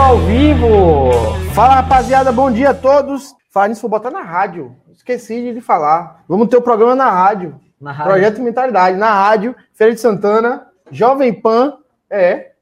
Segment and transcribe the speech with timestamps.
[0.00, 1.10] ao vivo!
[1.54, 3.34] Fala rapaziada, bom dia a todos.
[3.50, 4.76] Falar nisso, vou botar na rádio.
[4.92, 6.22] Esqueci de falar.
[6.28, 7.58] Vamos ter o um programa na rádio.
[7.80, 8.12] Na rádio.
[8.12, 11.78] Projeto Mentalidade, na rádio, Feira de Santana, Jovem Pan.
[12.08, 12.52] É.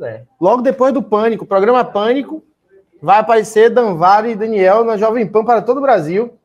[0.00, 0.22] é.
[0.40, 2.44] Logo depois do Pânico, programa Pânico.
[3.02, 6.38] Vai aparecer Danvaro e Daniel na Jovem Pan para todo o Brasil.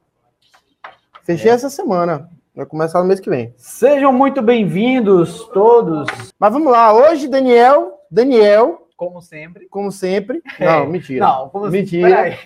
[1.23, 1.53] Fechei é.
[1.53, 2.29] essa semana.
[2.55, 3.53] Vai começar no mês que vem.
[3.57, 6.07] Sejam muito bem-vindos todos.
[6.39, 6.93] Mas vamos lá.
[6.93, 8.80] Hoje, Daniel, Daniel.
[9.01, 9.65] Como sempre.
[9.67, 10.43] Como sempre.
[10.59, 10.65] É.
[10.65, 11.25] Não, mentira.
[11.25, 12.37] Não, como mentira.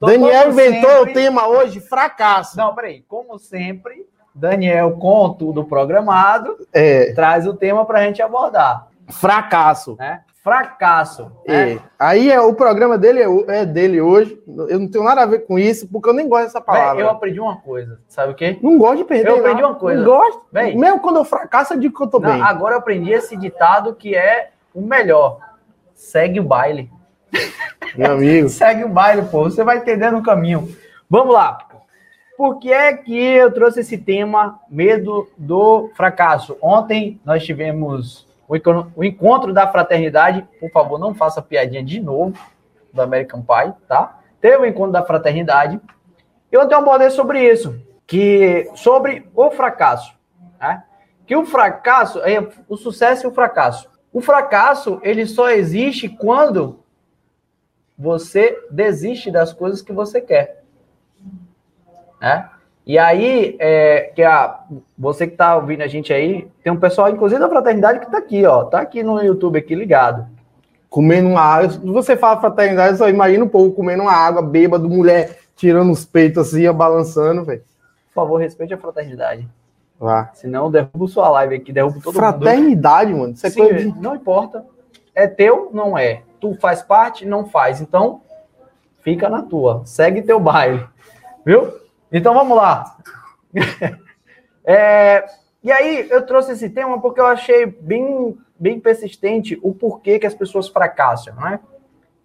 [0.00, 1.10] Daniel inventou sempre...
[1.10, 2.56] o tema hoje, fracasso.
[2.56, 3.04] Não, peraí.
[3.06, 7.12] Como sempre, Daniel, com tudo programado, é.
[7.12, 8.88] traz o tema para a gente abordar.
[9.08, 9.96] Fracasso.
[10.00, 10.20] É?
[10.42, 11.30] fracasso.
[11.46, 11.78] É.
[11.96, 14.42] Aí é, o programa dele é, é, dele hoje.
[14.68, 16.96] Eu não tenho nada a ver com isso, porque eu nem gosto dessa palavra.
[16.96, 18.58] Véi, eu aprendi uma coisa, sabe o quê?
[18.60, 19.28] Não gosto de perder.
[19.28, 20.00] Eu aprendi uma coisa.
[20.00, 20.42] Não gosto.
[20.50, 22.42] Véi, Mesmo quando eu fracasso, eu digo que eu tô não, bem.
[22.42, 25.51] Agora eu aprendi esse ditado que é o melhor.
[25.94, 26.90] Segue o baile.
[27.96, 28.48] Meu amigo.
[28.50, 29.44] Segue o baile, pô.
[29.44, 30.68] Você vai entendendo o caminho.
[31.08, 31.58] Vamos lá.
[32.36, 36.56] Por que é que eu trouxe esse tema, medo do fracasso?
[36.60, 38.26] Ontem nós tivemos
[38.96, 42.36] o encontro da fraternidade, por favor, não faça piadinha de novo
[42.92, 44.18] do American Pie, tá?
[44.40, 45.80] Teve o encontro da fraternidade.
[46.50, 50.14] Eu ontem abordei sobre isso, que sobre o fracasso,
[50.60, 50.84] né?
[51.26, 53.88] Que o fracasso é o sucesso e o fracasso.
[54.12, 56.80] O fracasso, ele só existe quando
[57.98, 60.62] você desiste das coisas que você quer.
[62.20, 62.48] Né?
[62.84, 64.60] E aí, é, que a,
[64.98, 68.18] você que está ouvindo a gente aí, tem um pessoal, inclusive da fraternidade, que está
[68.18, 68.64] aqui, ó.
[68.64, 70.26] Tá aqui no YouTube, aqui ligado.
[70.90, 71.70] Comendo uma água.
[71.70, 76.04] Se você fala fraternidade, só imagina um pouco comendo uma água, bêbado, mulher tirando os
[76.04, 77.62] peitos assim, balançando, velho.
[78.08, 79.48] Por favor, respeite a fraternidade.
[80.02, 80.30] Lá.
[80.34, 82.74] Senão derrubo sua live aqui, derrubo todo fraternidade, mundo.
[82.74, 83.32] Fraternidade, mano.
[83.34, 84.00] Isso é Sim, coisa de...
[84.00, 84.66] Não importa.
[85.14, 86.22] É teu, não é.
[86.40, 87.80] Tu faz parte, não faz.
[87.80, 88.20] Então,
[89.02, 89.82] fica na tua.
[89.84, 90.84] Segue teu baile.
[91.46, 91.72] Viu?
[92.10, 92.96] Então vamos lá.
[94.64, 95.24] é,
[95.62, 100.26] e aí eu trouxe esse tema porque eu achei bem, bem persistente o porquê que
[100.26, 101.60] as pessoas fracassam, né?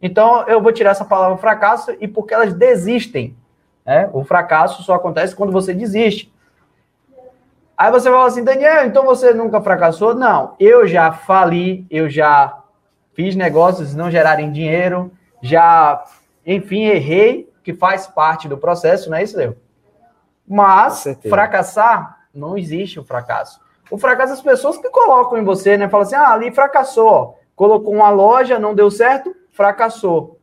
[0.01, 3.37] Então eu vou tirar essa palavra fracasso e porque elas desistem.
[3.85, 4.09] Né?
[4.13, 6.35] O fracasso só acontece quando você desiste.
[7.77, 10.15] Aí você fala assim, Daniel, então você nunca fracassou?
[10.15, 12.57] Não, eu já fali, eu já
[13.13, 15.11] fiz negócios não gerarem dinheiro,
[15.43, 16.03] já,
[16.43, 19.55] enfim, errei, que faz parte do processo, não é isso, Leo?
[20.47, 23.59] Mas fracassar, não existe o um fracasso.
[23.91, 25.87] O fracasso as pessoas que colocam em você, né?
[25.87, 27.37] Falam assim, ah, ali fracassou.
[27.55, 30.39] Colocou uma loja, não deu certo, fracassou.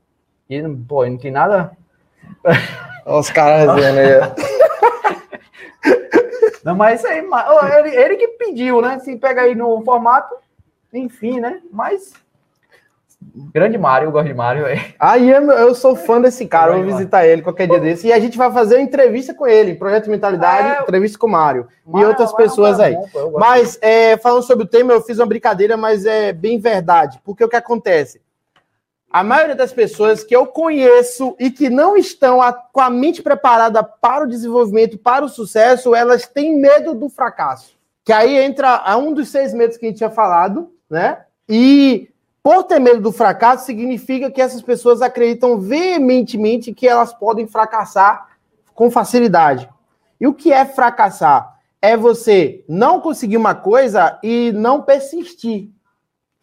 [0.49, 1.73] E, pô, não tem nada...
[3.07, 4.35] Olha os caras dizendo aí.
[6.65, 7.19] Não, mas isso aí,
[7.79, 8.99] ele, ele que pediu, né?
[8.99, 10.35] Se pega aí no formato,
[10.93, 11.61] enfim, né?
[11.71, 12.13] Mas
[13.53, 14.67] Grande Mário, eu gosto de Mário.
[14.99, 18.07] Aí eu, eu sou fã desse cara, eu vou visitar ele qualquer dia desse.
[18.07, 21.31] E a gente vai fazer uma entrevista com ele, Projeto Mentalidade, é, entrevista com o
[21.31, 21.67] Mário.
[21.87, 23.31] E outras Mário, pessoas Mário, aí.
[23.39, 27.21] Mas, é, falando sobre o tema, eu fiz uma brincadeira, mas é bem verdade.
[27.25, 28.21] Porque o que acontece?
[29.15, 33.23] A maioria das pessoas que eu conheço e que não estão a, com a mente
[33.23, 37.77] preparada para o desenvolvimento, para o sucesso, elas têm medo do fracasso.
[38.05, 41.27] Que aí entra a um dos seis medos que a gente tinha falado, né?
[41.49, 42.09] E
[42.43, 48.31] por ter medo do fracasso, significa que essas pessoas acreditam veementemente que elas podem fracassar
[48.75, 49.71] com facilidade.
[50.21, 51.57] E o que é fracassar?
[51.81, 55.71] É você não conseguir uma coisa e não persistir.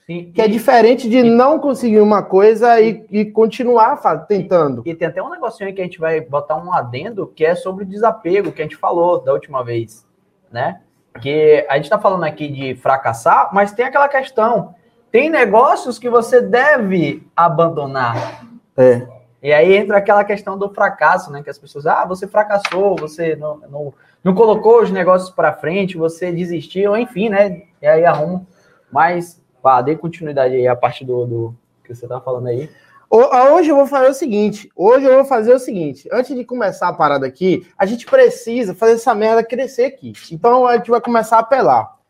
[0.06, 3.97] Sim, que é e, diferente de e, não conseguir uma coisa e, e continuar
[4.28, 4.81] tentando.
[4.85, 7.56] E, tem até um negocinho aí que a gente vai botar um adendo que é
[7.56, 10.06] sobre o desapego que a gente falou da última vez,
[10.51, 10.81] né?
[11.22, 14.73] Que a gente está falando aqui de fracassar, mas tem aquela questão
[15.11, 18.45] tem negócios que você deve abandonar.
[18.78, 19.06] É.
[19.44, 21.44] E aí entra aquela questão do fracasso, né?
[21.44, 23.93] Que as pessoas, ah, você fracassou, você não, não,
[24.23, 27.64] não colocou os negócios para frente, você desistiu, enfim, né?
[27.81, 28.46] E aí arruma.
[28.90, 32.69] Mas, pá, dê continuidade aí a parte do, do que você tá falando aí.
[33.09, 34.69] Hoje eu vou fazer o seguinte.
[34.75, 36.08] Hoje eu vou fazer o seguinte.
[36.11, 40.13] Antes de começar a parada aqui, a gente precisa fazer essa merda crescer aqui.
[40.31, 42.02] Então a gente vai começar a apelar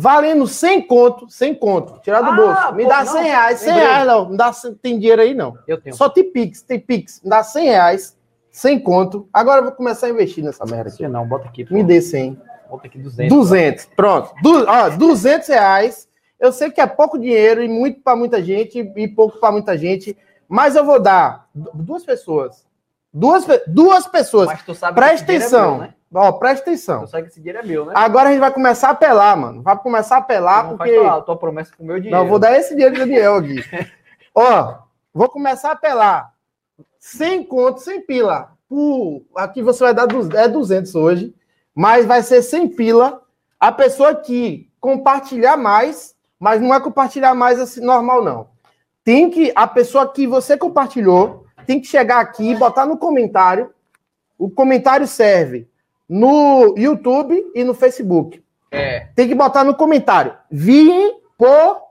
[0.00, 2.74] valendo 100 conto, 100 conto, tirar do ah, bolso.
[2.76, 5.58] Me pô, dá 100 não, reais, 100 reais não, não dá, tem dinheiro aí não.
[5.66, 5.96] Eu tenho.
[5.96, 8.16] Só tem Pix, tem Pix, me dá 100 reais,
[8.52, 9.28] 100 conto.
[9.32, 11.08] Agora eu vou começar a investir nessa merda aqui.
[11.08, 11.64] Não, bota aqui.
[11.64, 11.74] Pô.
[11.74, 12.40] Me dê 100.
[12.70, 13.36] Bota aqui 200.
[13.36, 13.92] 200, tá?
[13.96, 14.32] pronto.
[14.40, 16.07] Du, ó, 200 reais.
[16.38, 19.76] Eu sei que é pouco dinheiro e muito para muita gente e pouco para muita
[19.76, 20.16] gente,
[20.48, 22.66] mas eu vou dar duas pessoas.
[23.12, 24.46] Duas, duas pessoas.
[24.46, 25.74] Mas tu sabe Presta é atenção.
[25.74, 25.94] É meu, né?
[26.14, 27.06] Ó, presta atenção.
[27.06, 27.92] Só que esse dinheiro é meu, né?
[27.94, 29.62] Agora a gente vai começar a apelar, mano.
[29.62, 30.94] Vai começar a apelar não porque.
[30.94, 32.16] Faz tua, tua promessa com o meu dinheiro.
[32.16, 33.62] Não, vou dar esse dinheiro do Daniel aqui.
[34.34, 34.78] Ó,
[35.12, 36.32] vou começar a apelar.
[36.98, 38.52] Sem conto, sem pila.
[38.68, 40.06] Por, aqui você vai dar
[40.36, 41.34] é 200 hoje,
[41.74, 43.22] mas vai ser sem pila.
[43.58, 48.48] A pessoa que compartilhar mais, mas não é compartilhar mais assim normal, não.
[49.04, 53.72] Tem que, a pessoa que você compartilhou, tem que chegar aqui e botar no comentário.
[54.38, 55.68] O comentário serve
[56.08, 58.42] no YouTube e no Facebook.
[58.70, 59.08] É.
[59.14, 60.34] Tem que botar no comentário.
[60.50, 61.82] Vim por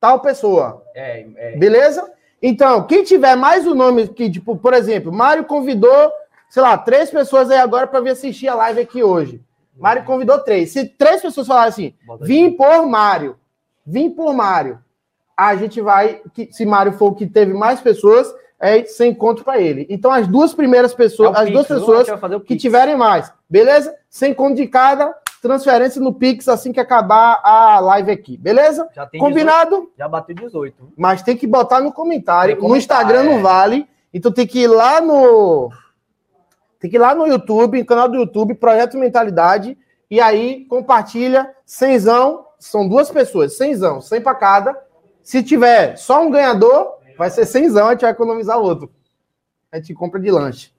[0.00, 0.84] tal pessoa.
[0.94, 1.56] É, é.
[1.56, 2.10] Beleza?
[2.42, 6.10] Então, quem tiver mais o um nome que, tipo, por exemplo, Mário convidou,
[6.48, 9.42] sei lá, três pessoas aí agora para vir assistir a live aqui hoje.
[9.76, 10.72] Mário convidou três.
[10.72, 13.38] Se três pessoas falarem assim, vim por Mário,
[13.90, 14.78] vim por Mário,
[15.36, 19.58] a gente vai, se Mário for o que teve mais pessoas, é sem conto para
[19.58, 19.86] ele.
[19.88, 22.08] Então, as duas primeiras pessoas, é as duas pessoas
[22.46, 23.94] que tiverem mais, beleza?
[24.08, 28.88] Sem conto de cada, transferência no Pix assim que acabar a live aqui, beleza?
[28.94, 29.76] Já Combinado?
[29.76, 30.92] 18, já bateu 18.
[30.96, 32.60] Mas tem que botar no comentário.
[32.60, 33.24] no Instagram é.
[33.24, 33.88] não vale.
[34.12, 35.70] Então tem que ir lá no.
[36.78, 39.76] Tem que ir lá no YouTube, no canal do YouTube, Projeto Mentalidade,
[40.10, 42.44] e aí compartilha cenzão.
[42.60, 44.78] São duas pessoas, cenzão, 100 para cada.
[45.22, 48.92] Se tiver só um ganhador, vai ser cenzão, a gente vai economizar outro.
[49.72, 50.70] A gente compra de lanche.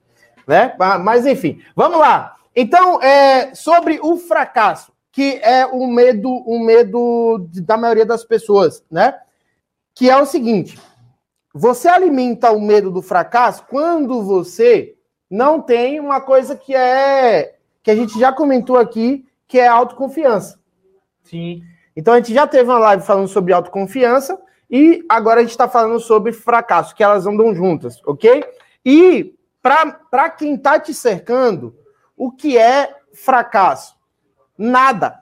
[0.46, 0.74] Né?
[1.02, 2.36] Mas enfim, vamos lá.
[2.54, 8.84] Então, é, sobre o fracasso, que é o medo, o medo da maioria das pessoas,
[8.90, 9.18] né?
[9.94, 10.78] Que é o seguinte:
[11.52, 14.94] você alimenta o medo do fracasso quando você
[15.30, 20.60] não tem uma coisa que é que a gente já comentou aqui, que é autoconfiança.
[21.24, 21.62] Sim.
[21.96, 24.40] Então a gente já teve uma live falando sobre autoconfiança
[24.70, 28.44] e agora a gente está falando sobre fracasso, que elas andam juntas, ok?
[28.84, 31.76] E para quem está te cercando,
[32.16, 33.96] o que é fracasso?
[34.56, 35.20] Nada.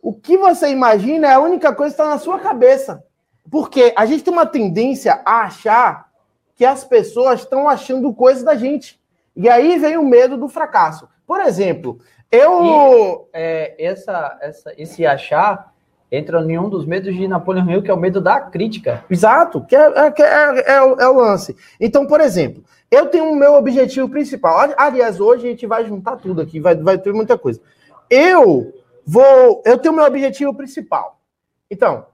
[0.00, 3.04] O que você imagina é a única coisa que está na sua cabeça.
[3.50, 6.10] Porque a gente tem uma tendência a achar
[6.54, 9.00] que as pessoas estão achando coisas da gente.
[9.34, 11.08] E aí vem o medo do fracasso.
[11.26, 11.98] Por exemplo,
[12.30, 13.28] eu.
[13.34, 15.72] E, é, essa, essa, esse achar
[16.10, 19.04] entra em um dos medos de Napoleão Hill, que é o medo da crítica.
[19.10, 21.56] Exato, que é, é, é, é, o, é o lance.
[21.80, 24.72] Então, por exemplo, eu tenho o meu objetivo principal.
[24.76, 27.60] Aliás, hoje a gente vai juntar tudo aqui, vai, vai ter muita coisa.
[28.08, 28.72] Eu
[29.04, 29.62] vou.
[29.64, 31.20] Eu tenho o meu objetivo principal.
[31.68, 32.06] Então,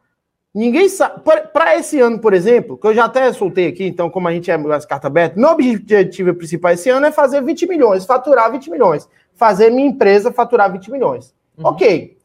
[0.55, 1.23] ninguém sabe.
[1.53, 4.51] Para esse ano, por exemplo, que eu já até soltei aqui, então, como a gente
[4.51, 8.71] é as cartas abertas, meu objetivo principal esse ano é fazer 20 milhões, faturar 20
[8.71, 9.09] milhões.
[9.35, 11.35] Fazer minha empresa faturar 20 milhões.
[11.59, 11.67] Uhum.
[11.67, 12.17] Ok.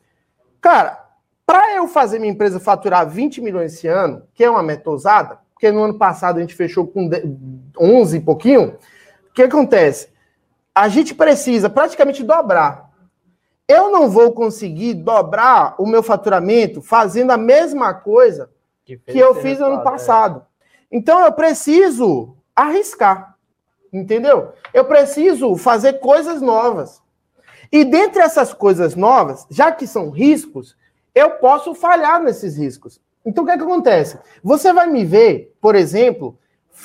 [0.61, 1.06] Cara,
[1.47, 5.39] para eu fazer minha empresa faturar 20 milhões esse ano, que é uma meta ousada,
[5.53, 7.09] porque no ano passado a gente fechou com
[7.79, 8.75] 11 e pouquinho,
[9.29, 10.09] o que acontece?
[10.75, 12.91] A gente precisa praticamente dobrar.
[13.65, 18.49] Eu não vou conseguir dobrar o meu faturamento fazendo a mesma coisa
[18.83, 19.83] que, que eu fiz no ano é.
[19.83, 20.41] passado.
[20.41, 20.97] É.
[20.97, 23.37] Então eu preciso arriscar.
[23.91, 24.51] Entendeu?
[24.73, 27.01] Eu preciso fazer coisas novas.
[27.71, 30.75] E dentre essas coisas novas, já que são riscos,
[31.17, 33.01] eu posso falhar nesses riscos.
[33.25, 34.19] Então, o que, é que acontece?
[34.43, 36.37] Você vai me ver, por exemplo,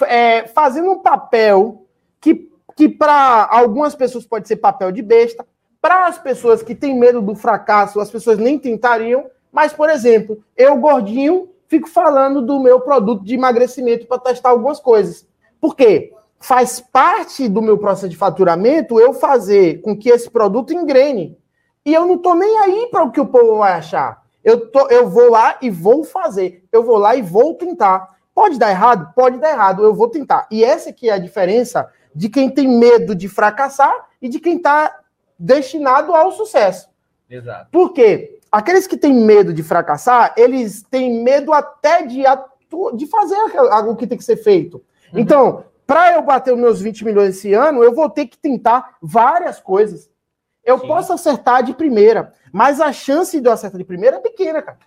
[0.06, 1.86] é, fazendo um papel
[2.20, 5.46] que, que para algumas pessoas pode ser papel de besta,
[5.80, 10.42] para as pessoas que têm medo do fracasso, as pessoas nem tentariam, mas, por exemplo,
[10.56, 15.26] eu, gordinho, fico falando do meu produto de emagrecimento para testar algumas coisas.
[15.60, 16.12] Por quê?
[16.40, 21.36] Faz parte do meu processo de faturamento eu fazer com que esse produto engrene.
[21.84, 24.21] E eu não estou nem aí para o que o povo vai achar.
[24.44, 26.64] Eu, tô, eu vou lá e vou fazer.
[26.72, 28.16] Eu vou lá e vou tentar.
[28.34, 29.12] Pode dar errado?
[29.14, 29.84] Pode dar errado.
[29.84, 30.46] Eu vou tentar.
[30.50, 34.56] E essa aqui é a diferença de quem tem medo de fracassar e de quem
[34.56, 35.00] está
[35.38, 36.88] destinado ao sucesso.
[37.28, 37.68] Exato.
[37.70, 38.38] Por quê?
[38.50, 42.94] Aqueles que têm medo de fracassar, eles têm medo até de, atu...
[42.94, 43.36] de fazer
[43.70, 44.82] algo que tem que ser feito.
[45.12, 45.20] Uhum.
[45.20, 48.96] Então, para eu bater os meus 20 milhões esse ano, eu vou ter que tentar
[49.00, 50.10] várias coisas.
[50.64, 50.86] Eu Sim.
[50.86, 54.78] posso acertar de primeira, mas a chance de eu acertar de primeira é pequena, cara.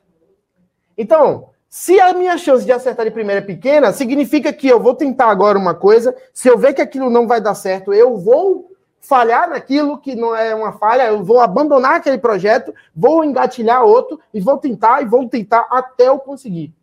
[0.97, 4.95] Então, se a minha chance de acertar de primeira é pequena, significa que eu vou
[4.95, 8.71] tentar agora uma coisa, se eu ver que aquilo não vai dar certo, eu vou
[9.01, 14.19] falhar naquilo que não é uma falha, eu vou abandonar aquele projeto, vou engatilhar outro
[14.33, 16.73] e vou tentar e vou tentar até eu conseguir.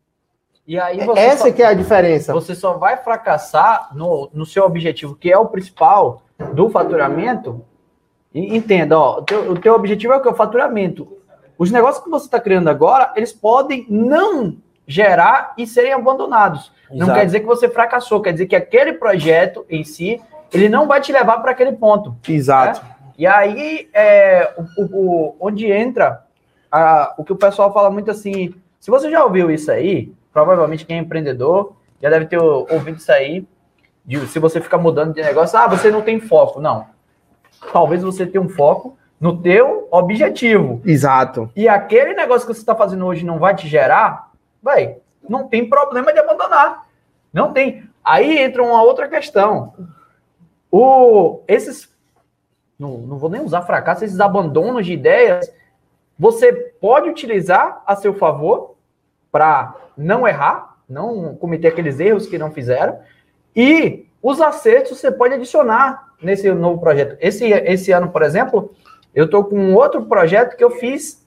[0.67, 2.33] E aí Essa só, que é a diferença.
[2.33, 6.23] Você só vai fracassar no, no seu objetivo, que é o principal
[6.53, 7.65] do faturamento,
[8.35, 10.29] Entenda, ó, o teu, o teu objetivo é o que?
[10.29, 11.19] O faturamento.
[11.59, 16.73] Os negócios que você está criando agora, eles podem não gerar e serem abandonados.
[16.91, 16.99] Exato.
[16.99, 20.21] Não quer dizer que você fracassou, quer dizer que aquele projeto em si,
[20.53, 22.17] ele não vai te levar para aquele ponto.
[22.29, 22.83] Exato.
[22.83, 22.91] Né?
[23.19, 26.25] E aí, é, o, o, onde entra
[26.71, 30.85] a, o que o pessoal fala muito assim, se você já ouviu isso aí, provavelmente
[30.87, 33.47] quem é empreendedor já deve ter ouvido isso aí.
[34.05, 36.61] De, se você ficar mudando de negócio, ah, você não tem foco.
[36.61, 36.87] Não.
[37.71, 40.81] Talvez você tenha um foco no teu objetivo.
[40.85, 41.50] Exato.
[41.54, 44.31] E aquele negócio que você está fazendo hoje não vai te gerar,
[44.62, 44.97] vai,
[45.28, 46.87] não tem problema de abandonar.
[47.33, 47.88] Não tem.
[48.04, 49.75] Aí entra uma outra questão.
[50.71, 51.88] O, esses,
[52.78, 55.52] não, não vou nem usar fracasso, esses abandonos de ideias,
[56.19, 58.75] você pode utilizar a seu favor
[59.31, 62.99] para não errar, não cometer aqueles erros que não fizeram,
[63.54, 67.17] e os acertos você pode adicionar nesse novo projeto.
[67.21, 68.73] Esse, esse ano, por exemplo,
[69.12, 71.26] eu estou com um outro projeto que eu fiz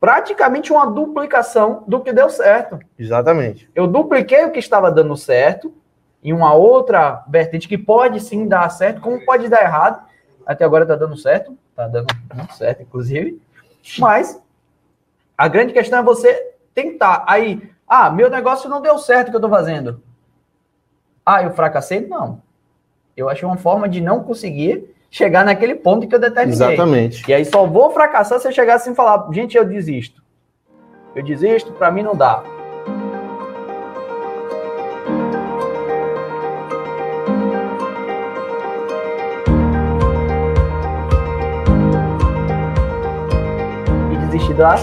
[0.00, 2.80] praticamente uma duplicação do que deu certo.
[2.98, 3.70] Exatamente.
[3.72, 5.72] Eu dupliquei o que estava dando certo
[6.22, 10.04] em uma outra vertente que pode sim dar certo, como pode dar errado.
[10.44, 13.40] Até agora está dando certo, está dando muito certo, inclusive.
[13.98, 14.42] Mas
[15.38, 17.24] a grande questão é você tentar.
[17.26, 20.02] Aí, ah, meu negócio não deu certo o que eu estou fazendo.
[21.24, 22.00] Ah, eu fracassei?
[22.06, 22.40] Não.
[23.16, 26.54] Eu achei uma forma de não conseguir chegar naquele ponto que eu determinei.
[26.54, 27.30] Exatamente.
[27.30, 30.22] E aí só vou fracassar se eu chegar assim e falar, gente, eu desisto.
[31.14, 32.42] Eu desisto, para mim não dá.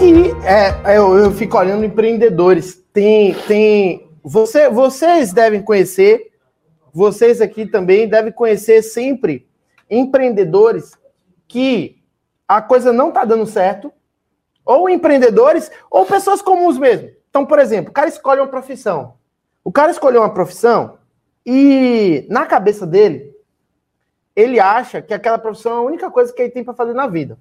[0.00, 0.02] E.
[0.02, 2.80] E é, eu, eu fico olhando empreendedores.
[2.92, 4.08] Tem, tem.
[4.22, 6.29] Você, vocês devem conhecer,
[6.92, 9.48] vocês aqui também devem conhecer sempre
[9.88, 10.98] empreendedores
[11.46, 12.02] que
[12.46, 13.92] a coisa não está dando certo,
[14.64, 17.10] ou empreendedores, ou pessoas comuns mesmo.
[17.28, 19.14] Então, por exemplo, o cara escolhe uma profissão.
[19.64, 20.98] O cara escolheu uma profissão
[21.44, 23.34] e, na cabeça dele,
[24.34, 27.06] ele acha que aquela profissão é a única coisa que ele tem para fazer na
[27.06, 27.38] vida.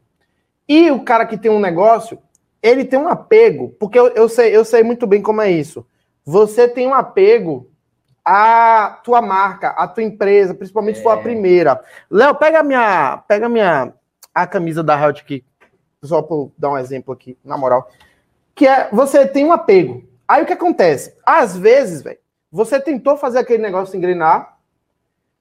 [0.67, 2.19] E o cara que tem um negócio,
[2.61, 5.85] ele tem um apego, porque eu, eu, sei, eu sei muito bem como é isso.
[6.25, 7.69] Você tem um apego
[8.31, 11.24] a tua marca, a tua empresa, principalmente se for a é.
[11.24, 11.83] primeira.
[12.12, 13.91] Léo, pega a minha, pega a minha
[14.31, 15.43] a camisa da Health aqui,
[16.03, 17.89] só para dar um exemplo aqui, na moral.
[18.53, 20.07] Que é, você tem um apego.
[20.27, 21.17] Aí o que acontece?
[21.25, 22.19] Às vezes, velho,
[22.51, 24.59] você tentou fazer aquele negócio engrenar,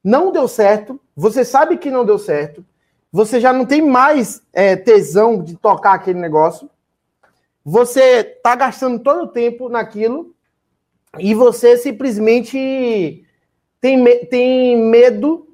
[0.03, 2.65] não deu certo, você sabe que não deu certo,
[3.13, 6.71] você já não tem mais é, tesão de tocar aquele negócio,
[7.63, 10.35] você tá gastando todo o tempo naquilo,
[11.19, 13.25] e você simplesmente
[13.81, 15.47] tem, tem medo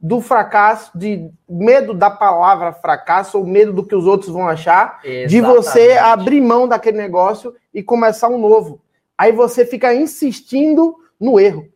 [0.00, 5.00] do fracasso, de medo da palavra fracasso, ou medo do que os outros vão achar,
[5.02, 5.28] Exatamente.
[5.28, 8.80] de você abrir mão daquele negócio e começar um novo.
[9.16, 11.66] Aí você fica insistindo no erro.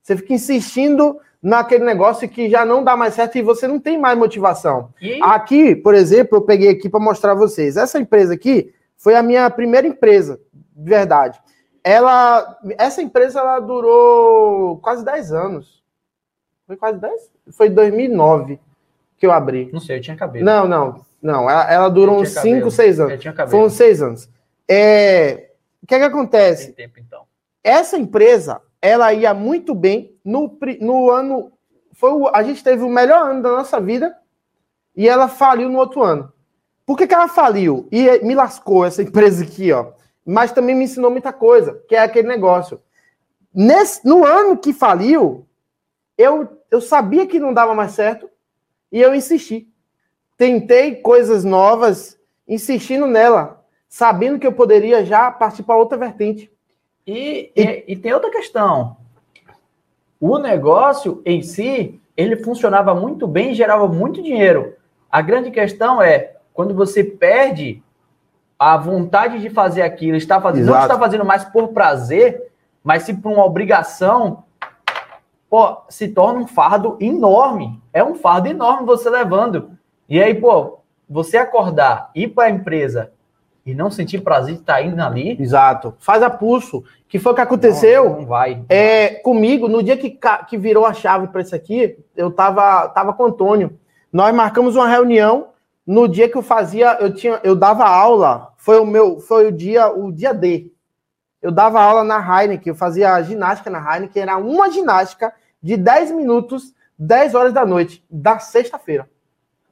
[0.00, 3.98] Você fica insistindo naquele negócio que já não dá mais certo e você não tem
[3.98, 4.90] mais motivação.
[5.02, 5.20] E?
[5.20, 7.76] Aqui, por exemplo, eu peguei aqui para mostrar a vocês.
[7.76, 11.40] Essa empresa aqui foi a minha primeira empresa, de verdade
[11.84, 15.84] ela, essa empresa ela durou quase 10 anos.
[16.66, 17.30] Foi quase 10?
[17.50, 18.58] Foi 2009
[19.18, 19.70] que eu abri.
[19.70, 20.46] Não sei, eu tinha cabelo.
[20.46, 21.48] Não, não, não.
[21.48, 23.24] Ela, ela durou uns 5, 6 anos.
[23.50, 24.30] Foi uns 6 anos.
[24.66, 25.50] É,
[25.82, 26.72] o que é que acontece?
[26.72, 27.24] Tem tempo, então.
[27.62, 31.52] Essa empresa, ela ia muito bem no, no ano.
[31.92, 34.16] Foi o, a gente teve o melhor ano da nossa vida
[34.96, 36.32] e ela faliu no outro ano.
[36.86, 37.86] Por que, que ela faliu?
[37.92, 39.92] E me lascou essa empresa aqui, ó
[40.24, 42.80] mas também me ensinou muita coisa, que é aquele negócio.
[43.52, 45.46] Nesse, no ano que faliu,
[46.16, 48.28] eu, eu sabia que não dava mais certo
[48.90, 49.68] e eu insisti.
[50.36, 56.50] Tentei coisas novas, insistindo nela, sabendo que eu poderia já partir para outra vertente.
[57.06, 58.96] E, e, e, tem outra questão.
[60.18, 64.74] O negócio em si, ele funcionava muito bem e gerava muito dinheiro.
[65.10, 67.83] A grande questão é, quando você perde
[68.58, 72.50] a vontade de fazer aquilo, está fazendo, não está fazendo mais por prazer,
[72.82, 74.44] mas se por uma obrigação,
[75.48, 77.80] pô, se torna um fardo enorme.
[77.92, 79.70] É um fardo enorme você levando.
[80.08, 83.10] E aí, pô, você acordar, ir para a empresa
[83.64, 85.40] e não sentir prazer de estar tá indo ali.
[85.40, 85.94] Exato.
[85.98, 86.84] Faz a pulso.
[87.08, 88.04] Que foi o que aconteceu.
[88.04, 88.62] Não, não vai.
[88.68, 90.18] É, comigo, no dia que,
[90.48, 93.78] que virou a chave para isso aqui, eu tava, tava com o Antônio.
[94.12, 95.48] Nós marcamos uma reunião
[95.86, 99.52] no dia que eu fazia, eu tinha, eu dava aula, foi o meu, foi o
[99.52, 100.72] dia, o dia D.
[101.42, 106.12] Eu dava aula na Heineken, eu fazia ginástica na Heineken, era uma ginástica de 10
[106.12, 109.08] minutos, 10 horas da noite, da sexta-feira.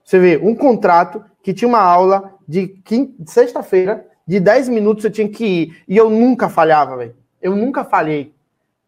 [0.04, 2.78] Você vê, um contrato que tinha uma aula de
[3.26, 5.82] sexta-feira, de 10 minutos eu tinha que ir.
[5.88, 7.16] E eu nunca falhava, velho.
[7.40, 8.34] Eu nunca falhei.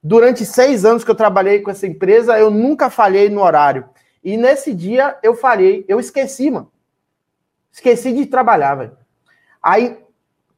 [0.02, 3.88] Durante seis anos que eu trabalhei com essa empresa, eu nunca falhei no horário.
[4.22, 6.70] E nesse dia eu falhei, eu esqueci, mano.
[7.74, 8.96] Esqueci de trabalhar, velho.
[9.60, 9.98] Aí,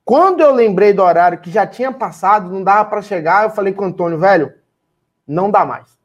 [0.04, 3.73] quando eu lembrei do horário que já tinha passado, não dava para chegar, eu falei
[3.73, 4.52] com o Antônio, velho,
[5.26, 5.99] não dá mais.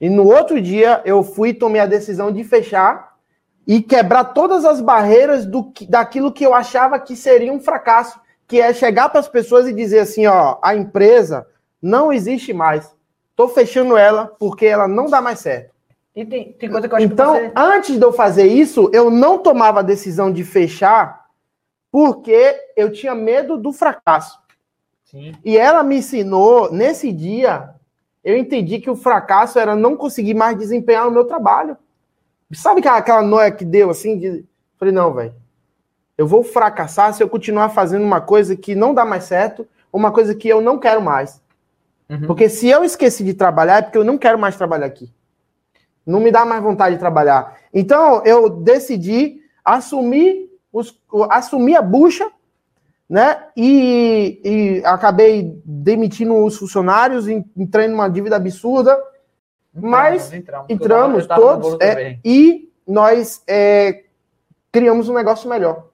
[0.00, 3.16] E no outro dia eu fui tomei a decisão de fechar
[3.66, 8.58] e quebrar todas as barreiras do, daquilo que eu achava que seria um fracasso, que
[8.58, 11.46] é chegar para as pessoas e dizer assim, ó, a empresa
[11.82, 12.96] não existe mais.
[13.36, 15.75] Tô fechando ela porque ela não dá mais certo.
[16.16, 17.52] E tem, tem coisa que eu acho então, que você...
[17.54, 21.26] antes de eu fazer isso, eu não tomava a decisão de fechar
[21.92, 24.38] porque eu tinha medo do fracasso.
[25.04, 25.32] Sim.
[25.44, 27.74] E ela me ensinou, nesse dia,
[28.24, 31.76] eu entendi que o fracasso era não conseguir mais desempenhar o meu trabalho.
[32.52, 34.18] Sabe aquela, aquela noia que deu assim?
[34.18, 34.44] De...
[34.78, 35.34] Falei, não, velho.
[36.16, 40.10] Eu vou fracassar se eu continuar fazendo uma coisa que não dá mais certo, uma
[40.10, 41.42] coisa que eu não quero mais.
[42.08, 42.26] Uhum.
[42.26, 45.10] Porque se eu esqueci de trabalhar, é porque eu não quero mais trabalhar aqui.
[46.06, 47.58] Não me dá mais vontade de trabalhar.
[47.74, 50.98] Então, eu decidi assumir, os,
[51.30, 52.30] assumir a bucha,
[53.08, 53.44] né?
[53.56, 58.96] E, e acabei demitindo os funcionários, entrei numa dívida absurda
[59.76, 64.04] mas entramos, entramos todos é, e nós é,
[64.72, 65.88] criamos um negócio melhor.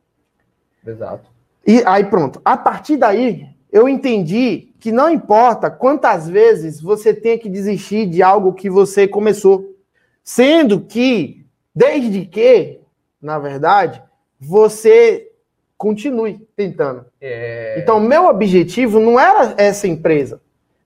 [0.86, 1.28] Exato.
[1.66, 2.40] E aí pronto.
[2.44, 8.22] A partir daí, eu entendi que não importa quantas vezes você tenha que desistir de
[8.22, 9.71] algo que você começou.
[10.24, 12.80] Sendo que, desde que,
[13.20, 14.02] na verdade,
[14.38, 15.30] você
[15.76, 17.04] continue tentando.
[17.20, 17.80] É...
[17.80, 20.40] Então, meu objetivo não era essa empresa.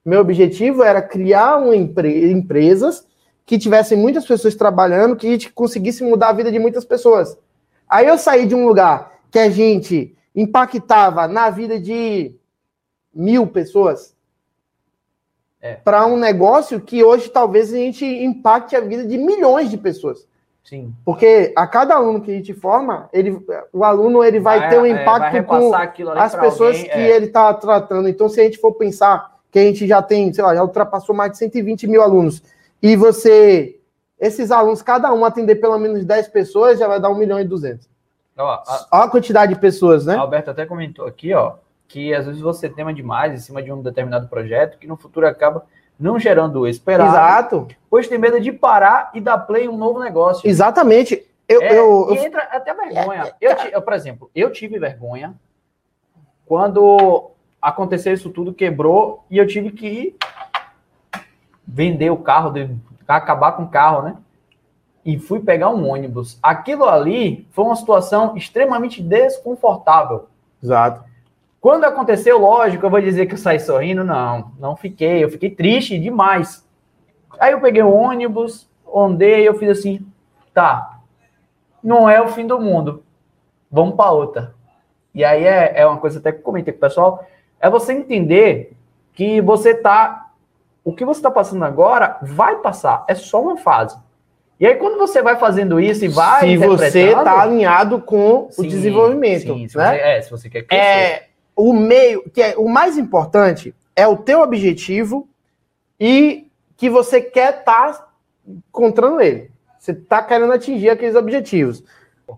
[0.05, 3.07] Meu objetivo era criar uma empre empresas
[3.45, 7.39] que tivessem muitas pessoas trabalhando, que a gente conseguisse mudar a vida de muitas pessoas.
[7.89, 12.35] Aí eu saí de um lugar que a gente impactava na vida de
[13.15, 14.16] mil pessoas
[15.61, 15.75] é.
[15.75, 20.27] para um negócio que hoje talvez a gente impacte a vida de milhões de pessoas.
[20.67, 20.93] Sim.
[21.05, 23.39] Porque a cada aluno que a gente forma, ele,
[23.73, 26.99] o aluno ele vai, vai ter um é, impacto é, com as pessoas alguém, que
[26.99, 27.17] é.
[27.17, 28.09] ele está tratando.
[28.09, 31.15] Então, se a gente for pensar que a gente já tem, sei lá, já ultrapassou
[31.15, 32.43] mais de 120 mil alunos,
[32.83, 33.79] e você,
[34.21, 37.45] esses alunos, cada um atender pelo menos 10 pessoas, já vai dar 1 milhão e
[37.45, 37.89] 200.
[38.37, 40.17] Ó, a, Olha a quantidade de pessoas, né?
[40.17, 41.55] Alberto até comentou aqui, ó,
[41.89, 45.27] que às vezes você tema demais em cima de um determinado projeto, que no futuro
[45.27, 45.65] acaba
[45.99, 47.11] não gerando o esperado.
[47.11, 47.69] Exato.
[47.89, 50.49] Pois tem medo de parar e dar play em um novo negócio.
[50.49, 51.27] Exatamente.
[51.49, 53.33] Eu, é, eu, e entra até vergonha.
[53.41, 55.35] Eu, eu, por exemplo, eu tive vergonha
[56.45, 60.17] quando aconteceu isso tudo, quebrou, e eu tive que
[61.67, 62.71] vender o carro, de,
[63.07, 64.17] acabar com o carro, né?
[65.05, 66.39] E fui pegar um ônibus.
[66.43, 70.29] Aquilo ali foi uma situação extremamente desconfortável.
[70.63, 71.05] Exato.
[71.61, 75.51] Quando aconteceu, lógico, eu vou dizer que eu saí sorrindo, não, não fiquei, eu fiquei
[75.51, 76.67] triste demais.
[77.39, 80.07] Aí eu peguei o ônibus, andei, eu fiz assim,
[80.55, 81.01] tá,
[81.83, 83.03] não é o fim do mundo,
[83.71, 84.55] vamos para outra.
[85.15, 87.27] E aí é, é uma coisa até que eu comentei com o pessoal,
[87.61, 88.77] é você entender
[89.13, 90.31] que você tá.
[90.85, 93.99] O que você está passando agora vai passar, é só uma fase.
[94.59, 96.41] E aí, quando você vai fazendo isso e vai.
[96.41, 99.53] Se você está alinhado com sim, o desenvolvimento.
[99.53, 99.91] Sim, se né?
[99.91, 100.83] você, é, se você quer crescer.
[100.83, 101.26] É,
[101.57, 105.27] o meio, que é o mais importante é o teu objetivo
[105.99, 108.09] e que você quer estar tá
[108.47, 109.51] encontrando ele.
[109.79, 111.83] Você está querendo atingir aqueles objetivos.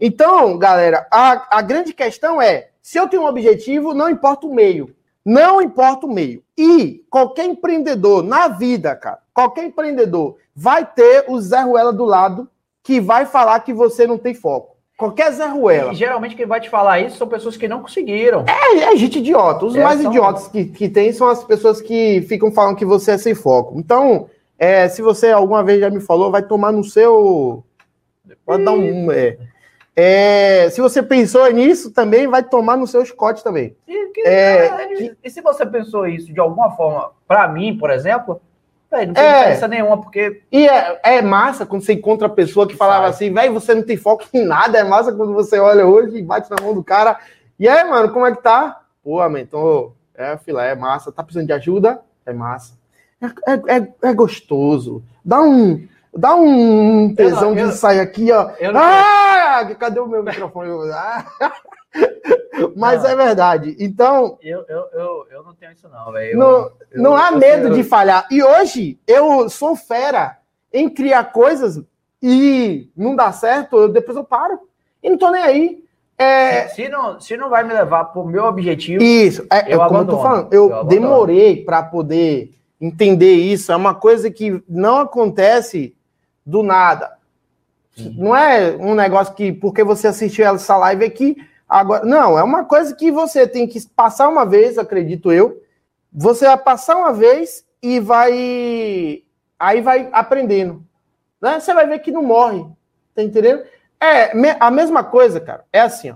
[0.00, 4.54] Então, galera, a, a grande questão é: se eu tenho um objetivo, não importa o
[4.54, 4.94] meio.
[5.24, 6.42] Não importa o meio.
[6.56, 12.48] E qualquer empreendedor na vida, cara, qualquer empreendedor vai ter o Zé Ruela do lado
[12.82, 14.77] que vai falar que você não tem foco.
[14.98, 15.92] Qualquer Zé Ruela.
[15.92, 18.44] E geralmente quem vai te falar isso são pessoas que não conseguiram.
[18.48, 19.64] É, é gente idiota.
[19.64, 20.10] Os é, mais são...
[20.10, 23.78] idiotas que, que tem são as pessoas que ficam falando que você é sem foco.
[23.78, 27.62] Então, é, se você alguma vez já me falou, vai tomar no seu.
[28.44, 29.12] Pode dar um.
[29.12, 29.38] É.
[29.94, 33.76] É, se você pensou nisso, também vai tomar no seu escote também.
[33.86, 38.40] E, que, é, e se você pensou isso de alguma forma, para mim, por exemplo,
[38.90, 40.42] véio, não tem é, diferença nenhuma, porque.
[40.50, 43.10] E é, é, massa quando você encontra a pessoa que falava Sai.
[43.10, 44.78] assim, velho, você não tem foco em nada.
[44.78, 47.18] É massa quando você olha hoje e bate na mão do cara.
[47.58, 48.80] E aí, mano, como é que tá?
[49.02, 51.12] Pô, então, é, filé, é massa.
[51.12, 52.00] Tá precisando de ajuda?
[52.24, 52.74] É massa.
[53.20, 55.02] É, é, é, é gostoso.
[55.24, 58.50] Dá um Dá um tesão não, eu, de sair aqui, ó.
[58.74, 60.70] ah, cadê o meu microfone?
[60.92, 61.24] Ah.
[62.76, 63.10] Mas não.
[63.10, 63.76] é verdade.
[63.78, 64.38] Então.
[64.42, 66.38] Eu, eu, eu, eu não tenho isso, não, velho.
[66.38, 68.26] Não, não há medo de falhar.
[68.30, 70.38] E hoje eu sou fera
[70.72, 71.80] em criar coisas
[72.22, 74.58] e não dá certo, depois eu paro.
[75.02, 75.84] E não tô nem aí.
[76.18, 76.66] É...
[76.68, 79.02] Se, não, se não vai me levar pro meu objetivo.
[79.02, 83.70] Isso, é, eu, como eu tô falando, eu, eu demorei para poder entender isso.
[83.70, 85.94] É uma coisa que não acontece
[86.48, 87.18] do nada.
[87.98, 88.14] Uhum.
[88.16, 91.36] Não é um negócio que, porque você assistiu essa live aqui,
[91.68, 92.04] agora.
[92.06, 95.62] Não, é uma coisa que você tem que passar uma vez, acredito eu.
[96.10, 99.22] Você vai passar uma vez e vai
[99.58, 100.82] aí vai aprendendo.
[101.40, 101.60] Né?
[101.60, 102.64] Você vai ver que não morre.
[103.14, 103.62] Tá entendendo?
[104.00, 105.64] É a mesma coisa, cara.
[105.70, 106.14] É assim, ó.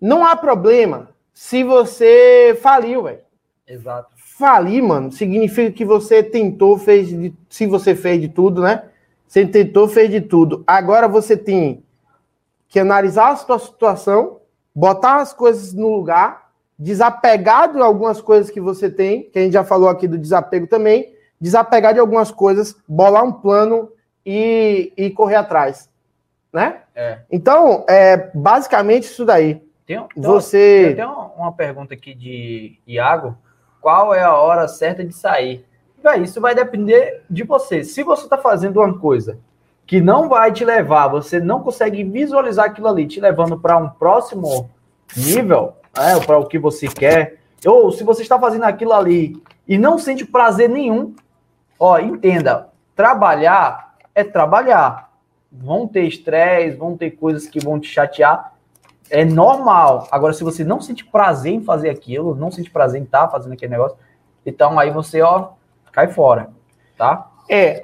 [0.00, 3.20] Não há problema se você faliu, velho.
[3.66, 4.10] Exato.
[4.16, 8.84] Falir, mano, significa que você tentou, fez de, se você fez de tudo, né?
[9.32, 10.62] Você tentou, fez de tudo.
[10.66, 11.82] Agora você tem
[12.68, 14.40] que analisar a sua situação,
[14.74, 19.54] botar as coisas no lugar, desapegar de algumas coisas que você tem, que a gente
[19.54, 23.90] já falou aqui do desapego também, desapegar de algumas coisas, bolar um plano
[24.24, 25.88] e, e correr atrás,
[26.52, 26.82] né?
[26.94, 27.20] É.
[27.30, 29.62] Então, é basicamente isso daí.
[29.86, 33.34] Tem, tem você tem uma pergunta aqui de Iago.
[33.80, 35.64] Qual é a hora certa de sair?
[36.02, 37.84] Véi, isso vai depender de você.
[37.84, 39.38] Se você está fazendo uma coisa
[39.86, 43.88] que não vai te levar, você não consegue visualizar aquilo ali te levando para um
[43.88, 44.70] próximo
[45.16, 49.78] nível, né, para o que você quer, ou se você está fazendo aquilo ali e
[49.78, 51.14] não sente prazer nenhum,
[51.78, 55.10] ó, entenda, trabalhar é trabalhar.
[55.50, 58.54] Vão ter estresse, vão ter coisas que vão te chatear,
[59.10, 60.08] é normal.
[60.10, 63.28] Agora, se você não sente prazer em fazer aquilo, não sente prazer em estar tá
[63.28, 63.96] fazendo aquele negócio,
[64.46, 65.50] então aí você, ó,
[65.92, 66.50] cai fora,
[66.96, 67.30] tá?
[67.48, 67.80] É,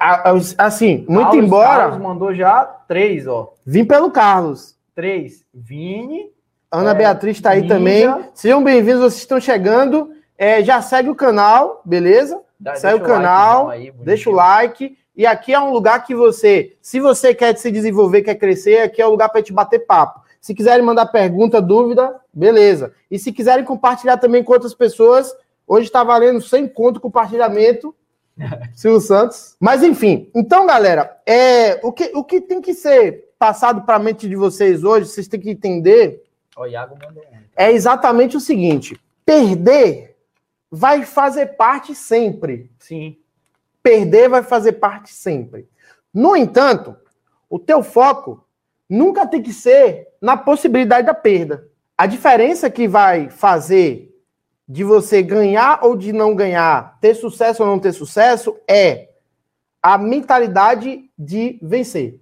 [0.57, 1.77] assim, muito Carlos, embora.
[1.83, 3.53] Carlos mandou já três, ó.
[3.65, 4.75] Vim pelo Carlos.
[4.95, 5.45] Três.
[5.53, 6.31] Vini.
[6.71, 7.75] Ana é, Beatriz está aí Ninja.
[7.75, 8.29] também.
[8.33, 10.09] Sejam bem-vindos, vocês estão chegando.
[10.37, 12.41] É, já segue o canal, beleza?
[12.59, 14.97] Dá, segue o canal, like, aí, deixa o like.
[15.15, 19.01] E aqui é um lugar que você, se você quer se desenvolver, quer crescer, aqui
[19.01, 20.21] é o lugar para te bater papo.
[20.39, 22.93] Se quiserem mandar pergunta, dúvida, beleza.
[23.11, 25.31] E se quiserem compartilhar também com outras pessoas,
[25.69, 27.95] hoje está valendo 100 conto compartilhamento.
[28.73, 29.55] Silvio Santos.
[29.59, 33.99] Mas enfim, então, galera, é, o, que, o que tem que ser passado para a
[33.99, 36.23] mente de vocês hoje, vocês têm que entender.
[36.57, 37.39] O Iago mandou um.
[37.55, 40.17] É exatamente o seguinte: perder
[40.71, 42.71] vai fazer parte sempre.
[42.79, 43.17] Sim.
[43.83, 45.67] Perder vai fazer parte sempre.
[46.13, 46.95] No entanto,
[47.49, 48.43] o teu foco
[48.89, 51.67] nunca tem que ser na possibilidade da perda.
[51.97, 54.08] A diferença que vai fazer
[54.69, 59.09] de você ganhar ou de não ganhar, ter sucesso ou não ter sucesso, é
[59.81, 62.19] a mentalidade de vencer.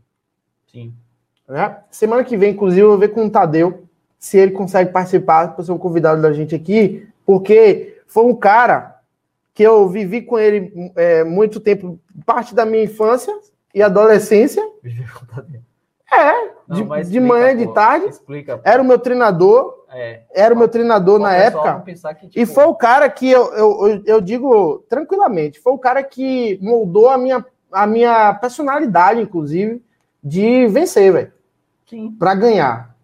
[0.71, 0.93] Sim.
[1.45, 1.77] Né?
[1.91, 3.83] Semana que vem, inclusive, eu vou ver com o Tadeu
[4.17, 8.95] se ele consegue participar para ser um convidado da gente aqui, porque foi um cara
[9.53, 13.37] que eu vivi com ele é, muito tempo, parte da minha infância
[13.75, 14.63] e adolescência.
[16.09, 18.07] É, não, de, de manhã e de tarde.
[18.07, 19.76] Explica, era o meu treinador.
[19.93, 20.21] É.
[20.33, 21.81] Era o meu treinador na época.
[21.85, 21.93] Que,
[22.27, 22.39] tipo...
[22.39, 27.09] E foi o cara que eu, eu, eu, digo tranquilamente, foi o cara que moldou
[27.09, 29.81] a minha, a minha personalidade, inclusive,
[30.23, 31.31] de vencer, velho.
[32.19, 32.95] Para ganhar.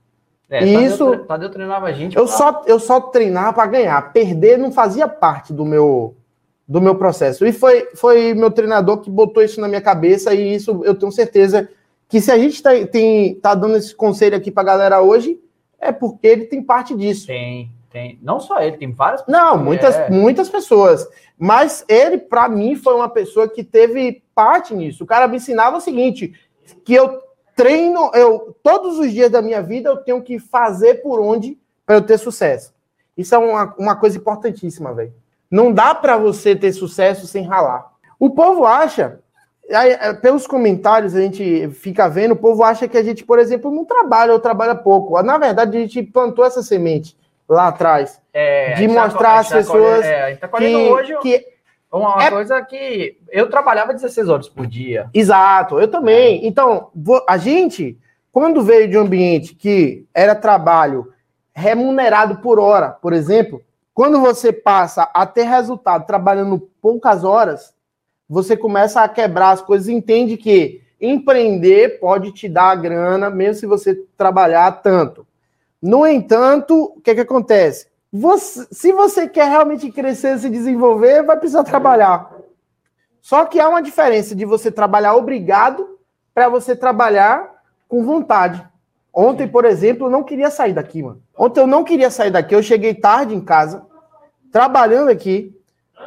[0.50, 1.18] É, e Tadeu, isso.
[1.20, 2.18] Tadeu treinava a gente.
[2.18, 2.34] Eu, pra...
[2.34, 4.12] só, eu só treinava para ganhar.
[4.12, 6.16] Perder não fazia parte do meu,
[6.68, 7.46] do meu processo.
[7.46, 11.12] E foi, foi meu treinador que botou isso na minha cabeça, e isso eu tenho
[11.12, 11.70] certeza
[12.10, 12.72] que se a gente está
[13.42, 15.40] tá dando esse conselho aqui para galera hoje,
[15.88, 17.28] é porque ele tem parte disso.
[17.28, 18.20] Tem, tem.
[18.22, 19.42] Não só ele, tem várias pessoas.
[19.42, 20.10] Não, muitas, é.
[20.10, 21.08] muitas pessoas.
[21.38, 25.04] Mas ele, para mim, foi uma pessoa que teve parte nisso.
[25.04, 26.34] O cara me ensinava o seguinte:
[26.84, 27.22] que eu
[27.56, 31.96] treino, eu todos os dias da minha vida eu tenho que fazer por onde para
[31.96, 32.74] eu ter sucesso.
[33.16, 35.14] Isso é uma, uma coisa importantíssima, velho.
[35.50, 37.92] Não dá para você ter sucesso sem ralar.
[38.20, 39.20] O povo acha
[39.72, 43.40] Aí, é, pelos comentários a gente fica vendo, o povo acha que a gente, por
[43.40, 45.22] exemplo, não trabalha ou trabalha pouco.
[45.22, 48.22] Na verdade, a gente plantou essa semente lá atrás.
[48.34, 51.54] É, de tá mostrar às tá pessoas é, tá que, hoje que
[51.92, 52.32] uma é...
[52.32, 55.10] coisa que eu trabalhava 16 horas por dia.
[55.14, 56.44] Exato, eu também.
[56.44, 56.48] É.
[56.48, 56.90] Então,
[57.28, 57.98] a gente,
[58.32, 61.14] quando veio de um ambiente que era trabalho
[61.54, 63.62] remunerado por hora, por exemplo,
[63.94, 67.76] quando você passa a ter resultado trabalhando poucas horas,
[68.30, 73.60] você começa a quebrar as coisas entende que empreender pode te dar a grana, mesmo
[73.60, 75.28] se você trabalhar tanto.
[75.82, 77.88] No entanto, o que, que acontece?
[78.12, 82.32] Você, se você quer realmente crescer, se desenvolver, vai precisar trabalhar.
[83.22, 86.00] Só que há uma diferença de você trabalhar obrigado
[86.34, 87.54] para você trabalhar
[87.88, 88.66] com vontade.
[89.14, 91.22] Ontem, por exemplo, eu não queria sair daqui, mano.
[91.38, 92.56] Ontem eu não queria sair daqui.
[92.56, 93.86] Eu cheguei tarde em casa,
[94.52, 95.56] trabalhando aqui,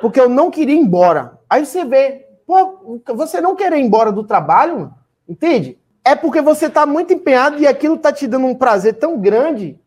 [0.00, 1.35] porque eu não queria ir embora.
[1.48, 4.92] Aí você vê, pô, você não querer ir embora do trabalho,
[5.28, 5.78] entende?
[6.04, 9.78] É porque você está muito empenhado e aquilo está te dando um prazer tão grande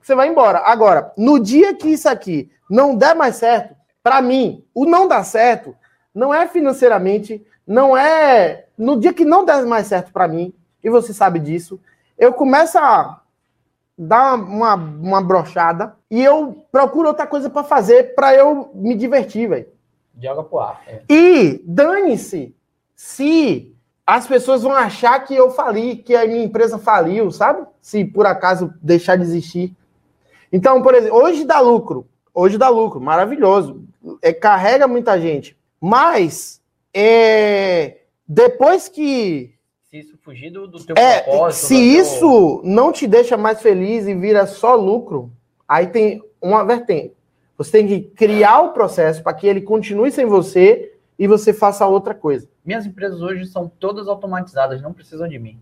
[0.00, 0.58] que você vai embora.
[0.64, 5.24] Agora, no dia que isso aqui não der mais certo, para mim, o não dar
[5.24, 5.74] certo
[6.14, 8.66] não é financeiramente, não é.
[8.76, 11.78] No dia que não der mais certo para mim, e você sabe disso,
[12.18, 13.20] eu começo a
[13.96, 19.48] dar uma, uma brochada e eu procuro outra coisa para fazer para eu me divertir,
[19.48, 19.66] velho.
[20.18, 20.82] Joga pro ar.
[20.86, 21.02] É.
[21.08, 22.54] E dane-se
[22.94, 23.74] se
[24.06, 27.66] as pessoas vão achar que eu fali, que a minha empresa faliu, sabe?
[27.80, 29.74] Se por acaso deixar de existir.
[30.52, 32.06] Então, por exemplo, hoje dá lucro.
[32.34, 33.84] Hoje dá lucro, maravilhoso.
[34.20, 35.56] É, carrega muita gente.
[35.80, 36.60] Mas,
[36.92, 39.54] é, depois que.
[39.88, 41.66] Se isso fugir do, do teu é, propósito.
[41.66, 45.32] Se isso não te deixa mais feliz e vira só lucro,
[45.66, 47.14] aí tem uma vertente.
[47.60, 51.86] Você tem que criar o processo para que ele continue sem você e você faça
[51.86, 52.48] outra coisa.
[52.64, 55.60] Minhas empresas hoje são todas automatizadas, não precisam de mim.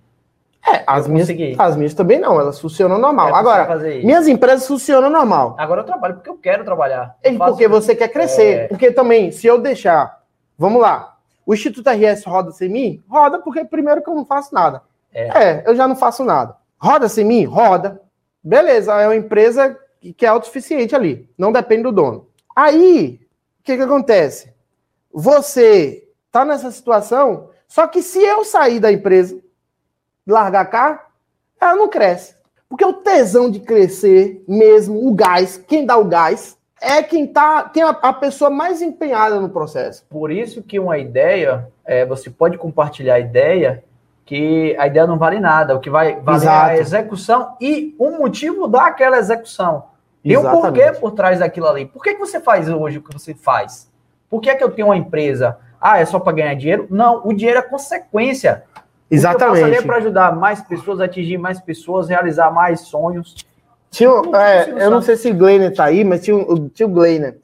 [0.64, 3.34] É, as minhas, as minhas também não, elas funcionam normal.
[3.34, 5.56] Agora, minhas empresas funcionam normal.
[5.58, 7.16] Agora eu trabalho porque eu quero trabalhar.
[7.20, 8.58] É porque você quer crescer.
[8.58, 8.68] É...
[8.68, 10.22] Porque também, se eu deixar,
[10.56, 13.02] vamos lá, o Instituto RS roda sem mim?
[13.08, 14.82] Roda porque primeiro que eu não faço nada.
[15.12, 16.54] É, é eu já não faço nada.
[16.80, 17.44] Roda sem mim?
[17.44, 18.00] Roda.
[18.40, 19.76] Beleza, é uma empresa
[20.16, 22.28] que é autossuficiente ali, não depende do dono.
[22.54, 23.20] Aí,
[23.61, 24.52] o que que acontece?
[25.12, 29.38] Você tá nessa situação, só que se eu sair da empresa,
[30.26, 31.08] largar cá,
[31.61, 32.37] ela não cresce.
[32.68, 37.68] Porque o tesão de crescer mesmo, o gás, quem dá o gás, é quem tá,
[37.72, 40.04] quem é a pessoa mais empenhada no processo.
[40.08, 43.82] Por isso que uma ideia, é, você pode compartilhar a ideia,
[44.28, 48.10] que a ideia não vale nada, o que vai valer é a execução e o
[48.10, 49.84] motivo daquela execução.
[50.22, 51.86] Tem um porquê por trás daquilo ali.
[51.86, 53.90] Por que, que você faz hoje o que você faz?
[54.28, 55.56] Por que, é que eu tenho uma empresa?
[55.80, 56.86] Ah, é só para ganhar dinheiro?
[56.90, 58.64] Não, o dinheiro é consequência.
[59.10, 59.64] Exatamente.
[59.64, 63.34] O que eu para ajudar mais pessoas, atingir mais pessoas, realizar mais sonhos.
[63.90, 66.36] Tinha, é, eu não sei se o Glenner tá aí, mas tinha,
[66.74, 67.38] tinha o Glenner.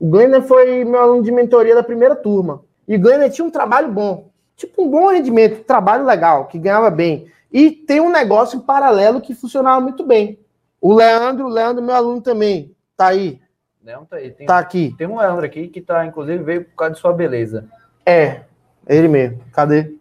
[0.00, 2.62] O Glenner foi meu aluno de mentoria da primeira turma.
[2.88, 4.33] E o Glenner tinha um trabalho bom.
[4.56, 7.30] Tipo, um bom rendimento, trabalho legal, que ganhava bem.
[7.52, 10.38] E tem um negócio em paralelo que funcionava muito bem.
[10.80, 13.40] O Leandro, o Leandro, meu aluno também, tá aí.
[13.82, 14.30] Leandro tá aí.
[14.30, 14.94] Tem, tá aqui.
[14.96, 17.66] Tem um Leandro aqui que tá, inclusive, veio por causa de sua beleza.
[18.04, 18.42] É,
[18.88, 19.40] ele mesmo.
[19.52, 19.94] Cadê?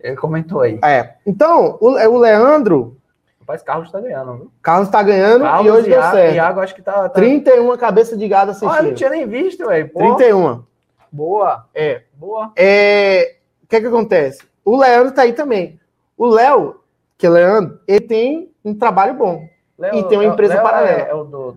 [0.00, 0.78] Ele comentou aí.
[0.84, 1.14] É.
[1.26, 2.96] Então, o, é, o Leandro.
[3.40, 4.52] Rapaz, Carlos tá ganhando, viu?
[4.62, 6.34] Carlos tá ganhando Carlos e hoje deu certo.
[6.34, 7.08] Iago, acho que tá, tá.
[7.08, 8.78] 31 cabeça de gado assistindo.
[8.78, 9.90] Ah, não tinha nem visto, velho.
[9.92, 10.62] 31.
[11.10, 11.66] Boa.
[11.74, 12.02] É.
[12.14, 12.52] Boa.
[12.54, 13.37] É.
[13.68, 14.42] O que é que acontece?
[14.64, 15.78] O Leandro tá aí também.
[16.16, 16.80] O Léo,
[17.18, 19.46] que é Leandro, ele tem um trabalho bom.
[19.92, 20.98] E tem uma empresa Leo paralela.
[20.98, 21.56] É, é, o do,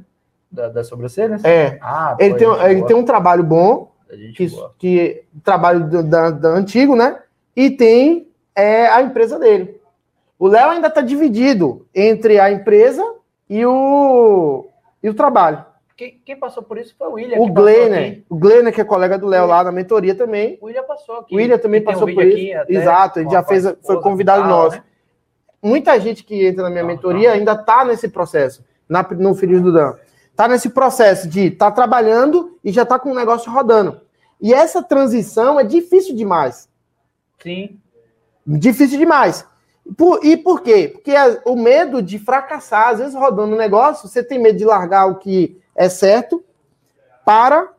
[0.51, 1.41] da, das sobrancelhas?
[1.45, 1.79] É.
[1.81, 3.93] Ah, ele, tem, ele tem um trabalho bom,
[4.35, 4.47] que,
[4.77, 7.17] que trabalho do, da, da, antigo, né?
[7.55, 9.79] E tem é a empresa dele.
[10.37, 13.03] O Léo ainda está dividido entre a empresa
[13.49, 14.67] e o,
[15.01, 15.63] e o trabalho.
[16.01, 17.37] Quem, quem, passou por isso foi o William.
[17.37, 20.57] O Glenner, o Glenner, que é colega do Léo lá na mentoria também.
[20.59, 21.35] O William passou aqui.
[21.35, 22.57] O William também passou um por isso.
[22.67, 24.77] Exato, ele já fez, foi convidado nosso.
[24.77, 24.83] Né?
[25.61, 29.71] Muita gente que entra na minha mentoria ainda está nesse processo, na, no Filhos do
[29.71, 29.93] Dan.
[30.31, 34.01] Está nesse processo de estar tá trabalhando e já está com o negócio rodando.
[34.41, 36.67] E essa transição é difícil demais.
[37.43, 37.79] Sim.
[38.47, 39.45] Difícil demais.
[39.95, 40.89] Por, e por quê?
[40.91, 41.13] Porque
[41.45, 45.19] o medo de fracassar, às vezes rodando um negócio, você tem medo de largar o
[45.19, 46.43] que é certo
[47.25, 47.69] para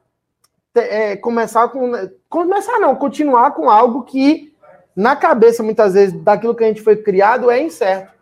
[0.74, 1.92] é, começar com.
[2.28, 4.54] Começar não, continuar com algo que,
[4.96, 8.12] na cabeça, muitas vezes, daquilo que a gente foi criado, é incerto.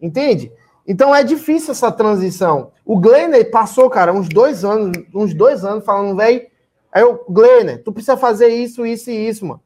[0.00, 0.52] Entende?
[0.86, 2.72] Então é difícil essa transição.
[2.84, 6.46] O Glenner passou, cara, uns dois anos, uns dois anos falando, velho.
[6.90, 9.60] Aí eu, Glenner, tu precisa fazer isso, isso e isso, mano.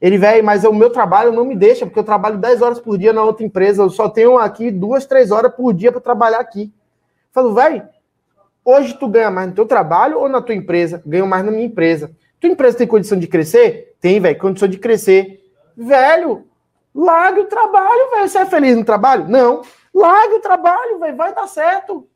[0.00, 2.96] Ele, velho, mas o meu trabalho não me deixa, porque eu trabalho 10 horas por
[2.96, 6.40] dia na outra empresa, eu só tenho aqui duas, três horas por dia para trabalhar
[6.40, 6.72] aqui.
[7.32, 7.88] Falo, velho,
[8.64, 11.02] hoje tu ganha mais no teu trabalho ou na tua empresa?
[11.06, 12.10] Ganho mais na minha empresa.
[12.40, 13.96] Tua empresa tem condição de crescer?
[14.00, 15.40] Tem, velho, condição de crescer.
[15.76, 16.46] Velho,
[16.94, 18.28] largue o trabalho, velho.
[18.28, 19.28] Você é feliz no trabalho?
[19.28, 19.62] Não.
[19.94, 22.06] Largue o trabalho, velho, vai dar certo.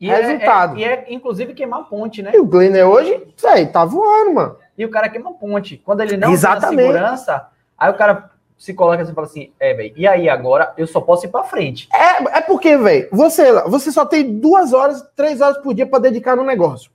[0.00, 0.78] E é, Resultado.
[0.78, 2.32] É, é, e é, inclusive, queimar ponte, né?
[2.34, 5.76] E o Glenn hoje, velho, tá voando, mano e o cara queima ponte.
[5.76, 6.78] Quando ele não Exatamente.
[6.78, 8.30] tem segurança, aí o cara
[8.60, 11.30] se coloca assim e fala assim, é, velho, e aí agora eu só posso ir
[11.30, 11.88] para frente.
[11.94, 15.98] É, é porque, velho, você, você só tem duas horas, três horas por dia para
[15.98, 16.90] dedicar no negócio.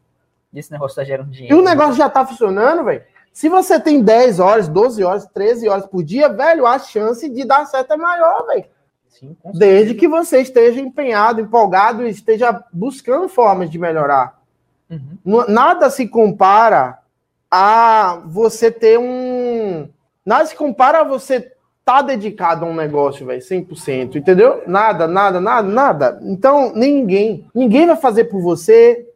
[0.54, 1.56] E esse negócio tá gerando dinheiro.
[1.56, 3.02] E o negócio já tá funcionando, velho.
[3.34, 7.44] Se você tem 10 horas, 12 horas, 13 horas por dia, velho, a chance de
[7.44, 8.66] dar certo é maior, velho.
[9.56, 14.40] Desde que você esteja empenhado, empolgado e esteja buscando formas de melhorar.
[14.88, 15.46] Uhum.
[15.48, 17.00] Nada se compara
[17.50, 19.90] a você ter um.
[20.24, 21.55] Nada se compara a você
[21.86, 24.64] tá dedicado a um negócio, velho, 100%, entendeu?
[24.66, 26.20] Nada, nada, nada, nada.
[26.24, 29.08] Então, ninguém, ninguém vai fazer por você.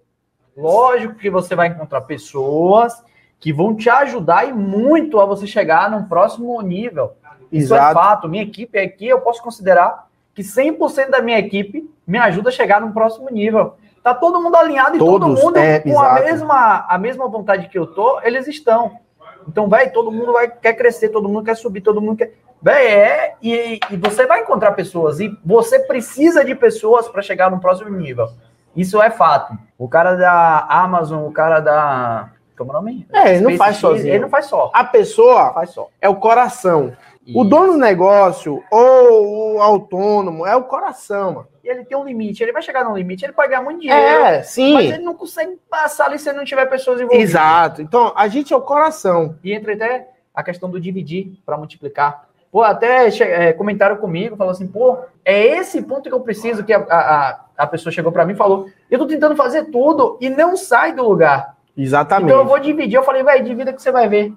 [0.55, 3.03] Lógico que você vai encontrar pessoas
[3.39, 7.13] que vão te ajudar e muito a você chegar num próximo nível.
[7.51, 7.93] Isso é Exato.
[7.95, 8.29] fato.
[8.29, 12.81] Minha equipe aqui, eu posso considerar que 100% da minha equipe me ajuda a chegar
[12.81, 13.73] num próximo nível.
[14.03, 17.67] Tá todo mundo alinhado e Todos, todo mundo é, com a mesma, a mesma vontade
[17.67, 18.99] que eu tô, eles estão.
[19.47, 22.33] Então, velho, todo mundo vai, quer crescer, todo mundo quer subir, todo mundo quer.
[22.65, 27.59] É, e, e você vai encontrar pessoas, e você precisa de pessoas para chegar no
[27.59, 28.29] próximo nível.
[28.75, 29.57] Isso é fato.
[29.77, 32.31] O cara da Amazon, o cara da.
[32.57, 33.07] Como é o nome?
[33.13, 34.13] É, ele não faz sozinho.
[34.13, 34.69] Ele não faz só.
[34.73, 35.87] A pessoa faz só.
[36.01, 36.93] é o coração.
[37.25, 37.39] Isso.
[37.39, 41.47] O dono do negócio ou o autônomo é o coração, mano.
[41.63, 42.41] E ele tem um limite.
[42.41, 44.01] Ele vai chegar no limite, ele pode ganhar muito dinheiro.
[44.01, 44.73] É, sim.
[44.73, 47.29] Mas ele não consegue passar ali se não tiver pessoas envolvidas.
[47.29, 47.81] Exato.
[47.81, 49.37] Então, a gente é o coração.
[49.43, 52.28] E entra até a questão do dividir para multiplicar.
[52.51, 56.73] Pô, até é, comentaram comigo, falou assim, pô, é esse ponto que eu preciso, que
[56.73, 60.29] a, a, a pessoa chegou para mim e falou, eu tô tentando fazer tudo e
[60.29, 61.55] não sai do lugar.
[61.77, 62.25] Exatamente.
[62.25, 64.33] Então eu vou dividir, eu falei, vai, divida que você vai ver.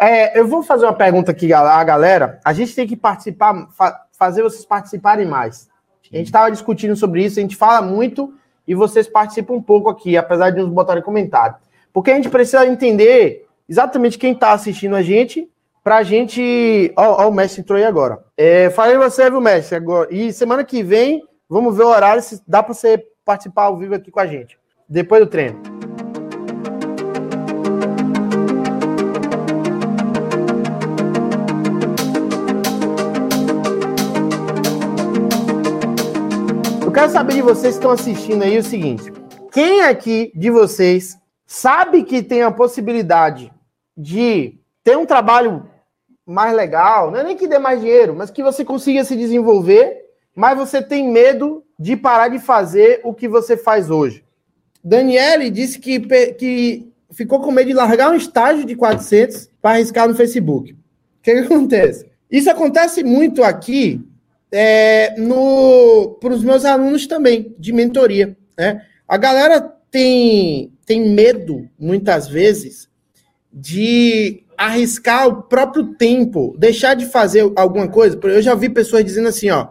[0.00, 2.40] É, eu vou fazer uma pergunta aqui, a galera.
[2.44, 5.68] A gente tem que participar, fa fazer vocês participarem mais.
[6.12, 8.34] A gente estava discutindo sobre isso, a gente fala muito
[8.66, 11.56] e vocês participam um pouco aqui, apesar de nos botarem comentário.
[11.92, 15.48] Porque a gente precisa entender exatamente quem está assistindo a gente
[15.82, 16.92] pra gente.
[16.96, 18.18] Ó, ó, o Messi entrou aí agora.
[18.36, 19.74] É, falei você, viu, Messi?
[19.74, 20.08] Agora.
[20.14, 23.94] E semana que vem, vamos ver o horário, se dá para você participar ao vivo
[23.94, 24.58] aqui com a gente.
[24.88, 25.60] Depois do treino.
[36.84, 39.10] Eu quero saber de vocês que estão assistindo aí o seguinte:
[39.50, 41.16] quem aqui de vocês
[41.46, 43.52] sabe que tem a possibilidade
[43.96, 45.66] de ter um trabalho
[46.26, 50.02] mais legal, não é nem que dê mais dinheiro, mas que você consiga se desenvolver,
[50.34, 54.24] mas você tem medo de parar de fazer o que você faz hoje.
[54.82, 56.00] Daniele disse que,
[56.34, 60.72] que ficou com medo de largar um estágio de 400 para arriscar no Facebook.
[60.72, 60.76] O
[61.22, 62.06] que, que acontece?
[62.30, 64.00] Isso acontece muito aqui
[64.50, 65.14] é,
[66.20, 68.36] para os meus alunos também, de mentoria.
[68.56, 68.84] Né?
[69.06, 72.88] A galera tem, tem medo, muitas vezes,
[73.52, 78.18] de arriscar o próprio tempo, deixar de fazer alguma coisa.
[78.22, 79.68] Eu já vi pessoas dizendo assim, ó,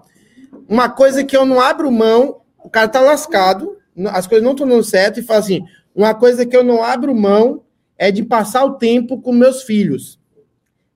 [0.67, 3.77] uma coisa que eu não abro mão, o cara tá lascado,
[4.07, 5.61] as coisas não estão dando certo, e fala assim,
[5.95, 7.63] uma coisa que eu não abro mão
[7.97, 10.19] é de passar o tempo com meus filhos.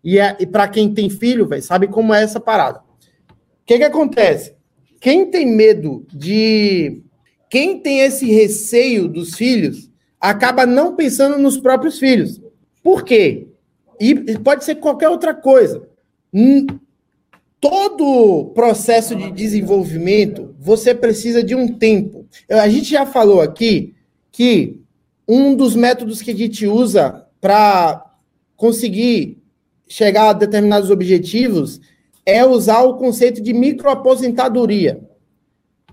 [0.03, 2.79] E, é, e para quem tem filho, véio, sabe como é essa parada.
[3.29, 4.55] O que que acontece?
[4.99, 7.01] Quem tem medo de...
[7.49, 12.41] Quem tem esse receio dos filhos, acaba não pensando nos próprios filhos.
[12.83, 13.47] Por quê?
[13.99, 15.87] E pode ser qualquer outra coisa.
[16.33, 16.65] Hum,
[17.59, 22.25] todo processo de desenvolvimento, você precisa de um tempo.
[22.49, 23.95] A gente já falou aqui
[24.31, 24.81] que
[25.27, 28.05] um dos métodos que a gente usa para
[28.55, 29.41] conseguir
[29.87, 31.79] chegar a determinados objetivos
[32.25, 34.99] é usar o conceito de microaposentadoria,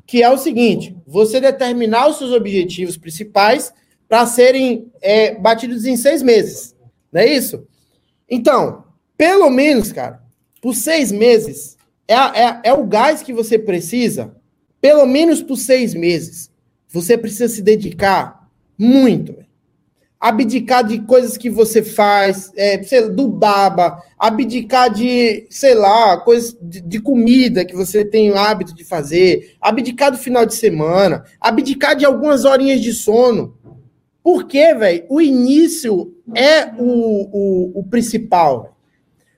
[0.07, 3.73] que é o seguinte: você determinar os seus objetivos principais
[4.09, 6.75] para serem é, batidos em seis meses.
[7.11, 7.67] Não é isso?
[8.35, 10.23] Então, pelo menos, cara,
[10.63, 11.77] por seis meses,
[12.09, 14.35] é, é, é o gás que você precisa,
[14.81, 16.51] pelo menos por seis meses,
[16.89, 19.37] você precisa se dedicar muito.
[20.19, 22.79] Abdicar de coisas que você faz, é,
[23.11, 28.75] do baba, abdicar de, sei lá, coisas de, de comida que você tem o hábito
[28.75, 33.59] de fazer, abdicar do final de semana, abdicar de algumas horinhas de sono.
[34.23, 38.77] Porque, velho, o início é o, o, o principal.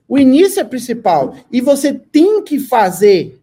[0.07, 1.35] O início é principal.
[1.51, 3.41] E você tem que fazer.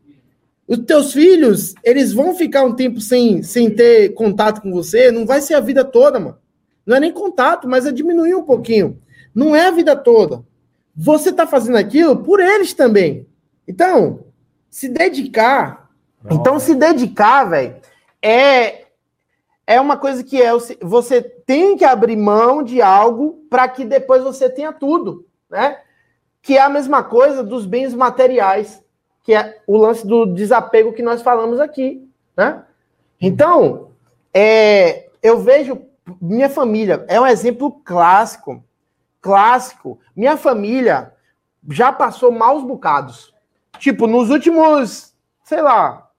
[0.68, 5.26] Os teus filhos, eles vão ficar um tempo sem, sem ter contato com você, não
[5.26, 6.38] vai ser a vida toda, mano.
[6.86, 9.00] Não é nem contato, mas é diminuir um pouquinho.
[9.34, 10.44] Não é a vida toda.
[10.96, 13.26] Você tá fazendo aquilo por eles também.
[13.68, 14.26] Então,
[14.70, 15.90] se dedicar.
[16.24, 17.76] Não, então, se dedicar, velho,
[18.22, 18.81] é
[19.72, 24.24] é uma coisa que é você tem que abrir mão de algo para que depois
[24.24, 25.80] você tenha tudo, né?
[26.42, 28.84] Que é a mesma coisa dos bens materiais,
[29.24, 32.64] que é o lance do desapego que nós falamos aqui, né?
[33.20, 33.92] Então,
[34.34, 35.82] é, eu vejo
[36.20, 38.64] minha família é um exemplo clássico,
[39.22, 40.00] clássico.
[40.16, 41.14] Minha família
[41.70, 43.34] já passou maus bocados.
[43.78, 46.10] Tipo, nos últimos, sei lá,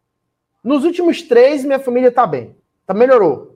[0.62, 2.56] nos últimos três, minha família tá bem.
[2.86, 3.51] Tá, melhorou.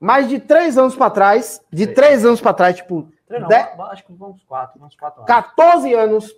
[0.00, 1.94] Mais de três anos para trás, de Sim.
[1.94, 3.08] três anos para trás, tipo.
[3.28, 3.54] Não, de...
[3.54, 5.26] Acho que uns quatro, uns quatro anos.
[5.26, 6.34] 14 anos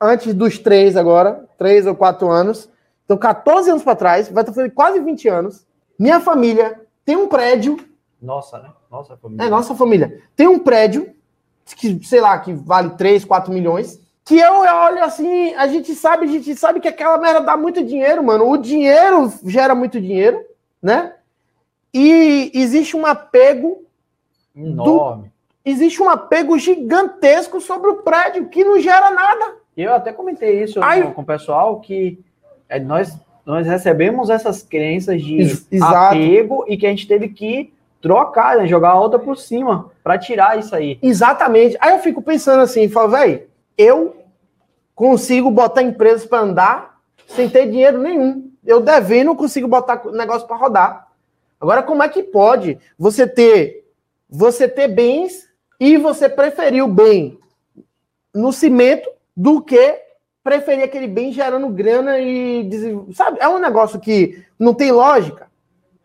[0.00, 2.68] antes dos três agora, três ou quatro anos.
[3.04, 5.66] Então, 14 anos para trás, vai estar fazendo quase 20 anos.
[5.98, 7.76] Minha família tem um prédio.
[8.20, 8.70] Nossa, né?
[8.90, 9.44] Nossa família.
[9.44, 10.22] É, nossa família.
[10.34, 11.14] Tem um prédio,
[11.76, 14.00] que, sei lá, que vale 3, 4 milhões.
[14.24, 17.84] Que eu olho assim, a gente sabe, a gente sabe que aquela merda dá muito
[17.84, 18.48] dinheiro, mano.
[18.48, 20.42] O dinheiro gera muito dinheiro,
[20.82, 21.14] né?
[21.94, 23.84] E existe um apego
[24.54, 25.30] enorme.
[25.64, 29.54] existe um apego gigantesco sobre o prédio que não gera nada.
[29.76, 32.18] Eu até comentei isso Aí, com o pessoal que
[32.68, 33.16] é, nós,
[33.46, 35.38] nós recebemos essas crenças de
[35.70, 35.94] exato.
[35.94, 40.18] apego e que a gente teve que trocar, né, jogar a outra por cima para
[40.18, 40.98] tirar isso aí.
[41.00, 41.76] Exatamente.
[41.80, 43.44] Aí eu fico pensando assim, falo, velho,
[43.78, 44.16] eu
[44.94, 48.50] consigo botar empresas para andar sem ter dinheiro nenhum.
[48.64, 51.03] Eu devendo, não consigo botar negócio para rodar.
[51.64, 53.86] Agora, como é que pode você ter
[54.28, 55.48] você ter bens
[55.80, 57.38] e você preferir o bem
[58.34, 59.98] no cimento do que
[60.42, 62.68] preferir aquele bem gerando grana e
[63.14, 63.38] sabe?
[63.40, 65.48] É um negócio que não tem lógica.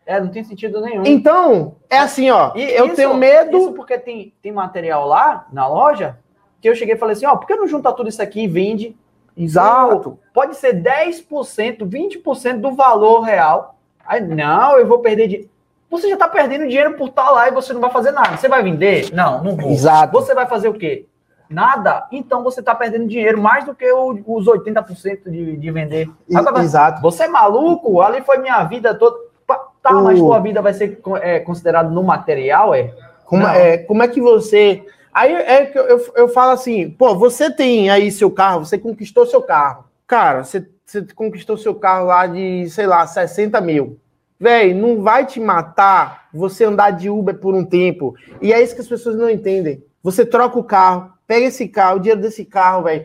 [0.06, 1.04] É, não tem sentido nenhum.
[1.04, 2.52] Então, é assim, ó.
[2.56, 3.58] E eu isso, tenho medo.
[3.58, 6.18] Isso porque tem, tem material lá na loja
[6.58, 8.48] que eu cheguei e falei assim: ó, por que não juntar tudo isso aqui e
[8.48, 8.96] vende?
[9.36, 10.18] Exato.
[10.32, 13.78] Pode ser 10%, 20% do valor real.
[14.10, 15.48] Aí, não, eu vou perder de.
[15.88, 18.36] Você já está perdendo dinheiro por estar lá e você não vai fazer nada.
[18.36, 19.12] Você vai vender?
[19.12, 19.70] Não, não vou.
[19.70, 20.12] Exato.
[20.12, 21.06] Você vai fazer o quê?
[21.48, 22.08] Nada.
[22.10, 26.10] Então você está perdendo dinheiro mais do que o, os 80% de, de vender.
[26.28, 27.00] Exato.
[27.02, 28.00] Você é maluco?
[28.00, 29.16] Ali foi minha vida toda.
[29.80, 30.04] Tá, o...
[30.04, 32.92] mas tua vida vai ser é, considerada no material, é?
[33.24, 33.78] Como, é?
[33.78, 34.84] como é que você.
[35.14, 38.76] Aí é que eu, eu, eu, falo assim, pô, você tem aí seu carro, você
[38.76, 39.84] conquistou seu carro.
[40.06, 43.99] Cara, você, você conquistou seu carro lá de, sei lá, 60 mil.
[44.40, 48.14] Véi, não vai te matar você andar de Uber por um tempo.
[48.40, 49.84] E é isso que as pessoas não entendem.
[50.02, 53.04] Você troca o carro, pega esse carro, o dinheiro desse carro, velho,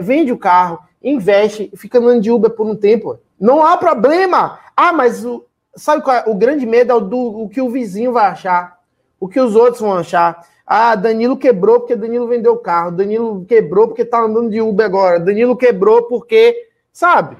[0.00, 3.16] vende o carro, investe, fica andando de Uber por um tempo.
[3.38, 4.58] Não há problema.
[4.76, 5.46] Ah, mas o,
[5.76, 6.24] sabe qual é?
[6.26, 8.76] O grande medo é o, do, o que o vizinho vai achar,
[9.20, 10.44] o que os outros vão achar.
[10.66, 12.90] Ah, Danilo quebrou porque Danilo vendeu o carro.
[12.90, 15.20] Danilo quebrou porque tá andando de Uber agora.
[15.20, 17.36] Danilo quebrou porque, sabe?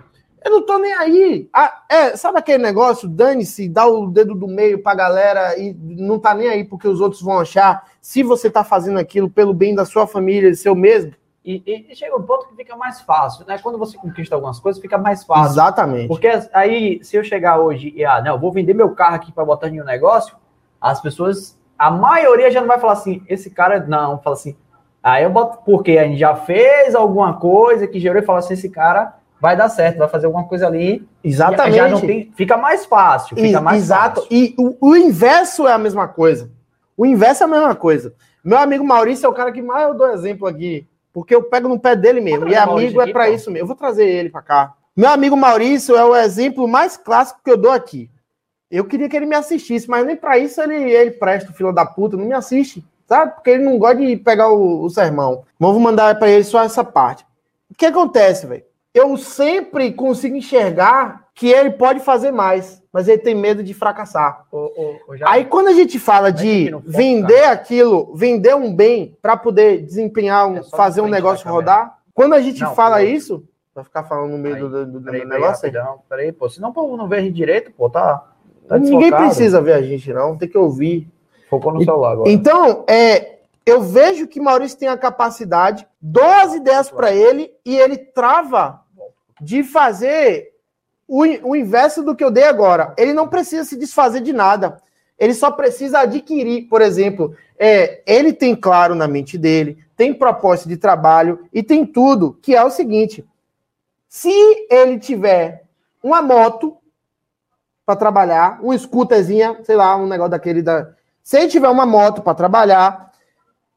[0.46, 1.50] Eu não tô nem aí.
[1.52, 3.08] Ah, é, sabe aquele negócio?
[3.08, 7.00] Dane-se, dá o dedo do meio pra galera e não tá nem aí porque os
[7.00, 7.84] outros vão achar.
[8.00, 11.12] Se você tá fazendo aquilo pelo bem da sua família, seu mesmo.
[11.44, 13.58] E, e, chega um ponto que fica mais fácil, né?
[13.58, 15.50] Quando você conquista algumas coisas, fica mais fácil.
[15.50, 16.06] Exatamente.
[16.06, 19.44] Porque aí, se eu chegar hoje e, ah, não, vou vender meu carro aqui para
[19.44, 20.36] botar em um negócio,
[20.80, 24.56] as pessoas, a maioria já não vai falar assim, esse cara, não, fala assim,
[25.02, 28.54] aí eu boto, porque a gente já fez alguma coisa que gerou e fala assim,
[28.54, 31.06] esse cara vai dar certo, vai fazer alguma coisa ali.
[31.22, 31.76] Exatamente.
[31.76, 33.36] Já não tem, fica mais fácil.
[33.36, 34.22] Fica mais Exato.
[34.22, 34.36] Fácil.
[34.36, 36.50] E o, o, inverso é a mesma coisa.
[36.96, 38.14] O inverso é a mesma coisa.
[38.42, 40.86] Meu amigo Maurício é o cara que mais eu dou exemplo aqui.
[41.12, 42.48] Porque eu pego no pé dele mesmo.
[42.48, 43.64] E amigo é para isso mesmo.
[43.64, 44.74] Eu vou trazer ele para cá.
[44.94, 48.10] Meu amigo Maurício é o exemplo mais clássico que eu dou aqui.
[48.70, 51.86] Eu queria que ele me assistisse, mas nem para isso ele, ele presta, filho da
[51.86, 53.34] puta, não me assiste, sabe?
[53.34, 55.44] Porque ele não gosta de pegar o, o sermão.
[55.58, 57.24] Vou mandar para ele só essa parte.
[57.70, 58.64] O que acontece, velho?
[58.96, 64.46] Eu sempre consigo enxergar que ele pode fazer mais, mas ele tem medo de fracassar.
[65.26, 70.56] Aí quando a gente fala de vender aquilo, vender um bem para poder desempenhar, um,
[70.56, 73.44] é fazer um negócio rodar, quando a gente não, fala isso,
[73.74, 75.70] vai ficar falando no meio aí, do, do, do peraí, negócio?
[75.70, 78.24] Peraí, peraí, pô, senão o povo não vê a gente direito, pô, tá,
[78.66, 81.06] tá Ninguém precisa ver a gente, não, tem que ouvir.
[81.50, 82.30] Focou no celular agora.
[82.30, 87.76] Então, é, eu vejo que Maurício tem a capacidade, dou as ideias para ele e
[87.76, 88.85] ele trava
[89.40, 90.52] de fazer
[91.06, 92.94] o, o inverso do que eu dei agora.
[92.96, 94.80] Ele não precisa se desfazer de nada.
[95.18, 100.68] Ele só precisa adquirir, por exemplo, é, ele tem claro na mente dele, tem propósito
[100.68, 103.24] de trabalho e tem tudo, que é o seguinte:
[104.08, 104.30] se
[104.70, 105.64] ele tiver
[106.02, 106.76] uma moto
[107.84, 110.92] para trabalhar, um scooterzinha, sei lá, um negócio daquele da.
[111.22, 113.12] Se ele tiver uma moto para trabalhar,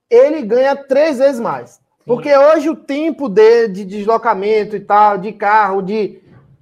[0.09, 1.79] ele ganha três vezes mais.
[2.09, 6.19] Porque hoje o tempo de, de deslocamento e tal, de carro, de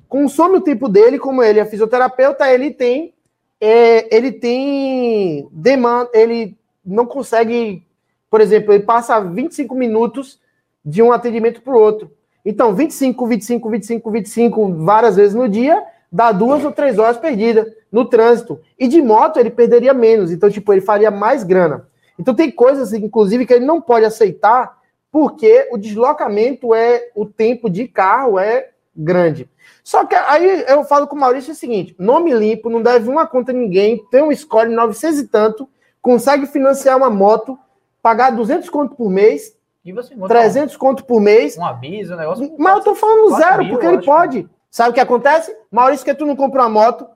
[0.09, 3.13] consome o tempo dele, como ele é fisioterapeuta, ele tem
[3.61, 7.81] é, ele tem demanda, ele não consegue,
[8.29, 10.37] por exemplo, ele passa 25 minutos
[10.83, 12.11] de um atendimento para o outro.
[12.43, 15.81] Então, 25, 25, 25, 25, várias vezes no dia,
[16.11, 18.59] dá duas ou três horas perdidas no trânsito.
[18.77, 21.87] E de moto ele perderia menos, então, tipo, ele faria mais grana.
[22.19, 24.76] Então, tem coisas, inclusive, que ele não pode aceitar
[25.18, 29.49] porque o deslocamento é o tempo de carro é grande.
[29.84, 33.26] Só que aí eu falo com o Maurício o seguinte: nome limpo, não deve uma
[33.26, 35.68] conta a ninguém, tem um score 900 e tanto,
[36.03, 37.57] consegue financiar uma moto,
[37.99, 41.57] pagar 200 conto por mês, e você 300 um, conto por mês.
[41.57, 42.55] Um aviso, um negócio.
[42.55, 44.47] Mas eu tô falando zero, mil, porque ele pode.
[44.70, 45.51] Sabe o que acontece?
[45.72, 47.07] Maurício, que tu não compra uma moto?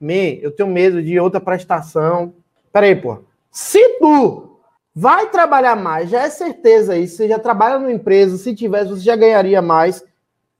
[0.00, 2.34] Me, eu tenho medo de outra prestação.
[2.72, 3.18] Peraí, pô.
[3.48, 4.53] Se tu
[4.94, 7.16] vai trabalhar mais, já é certeza isso.
[7.16, 10.04] Você já trabalha numa empresa, se tivesse, você já ganharia mais.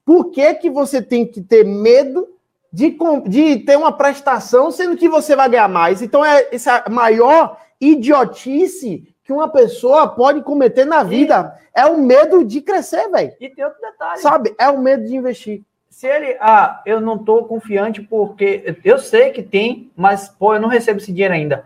[0.03, 2.27] Por que, que você tem que ter medo
[2.71, 6.01] de, de ter uma prestação, sendo que você vai ganhar mais?
[6.01, 11.57] Então, é essa maior idiotice que uma pessoa pode cometer na vida.
[11.75, 11.81] E...
[11.81, 13.33] É o medo de crescer, velho.
[13.39, 14.21] E tem outro detalhe.
[14.21, 14.55] Sabe?
[14.59, 15.63] É o medo de investir.
[15.89, 20.59] Se ele, ah, eu não tô confiante porque eu sei que tem, mas pô, eu
[20.59, 21.65] não recebo esse dinheiro ainda.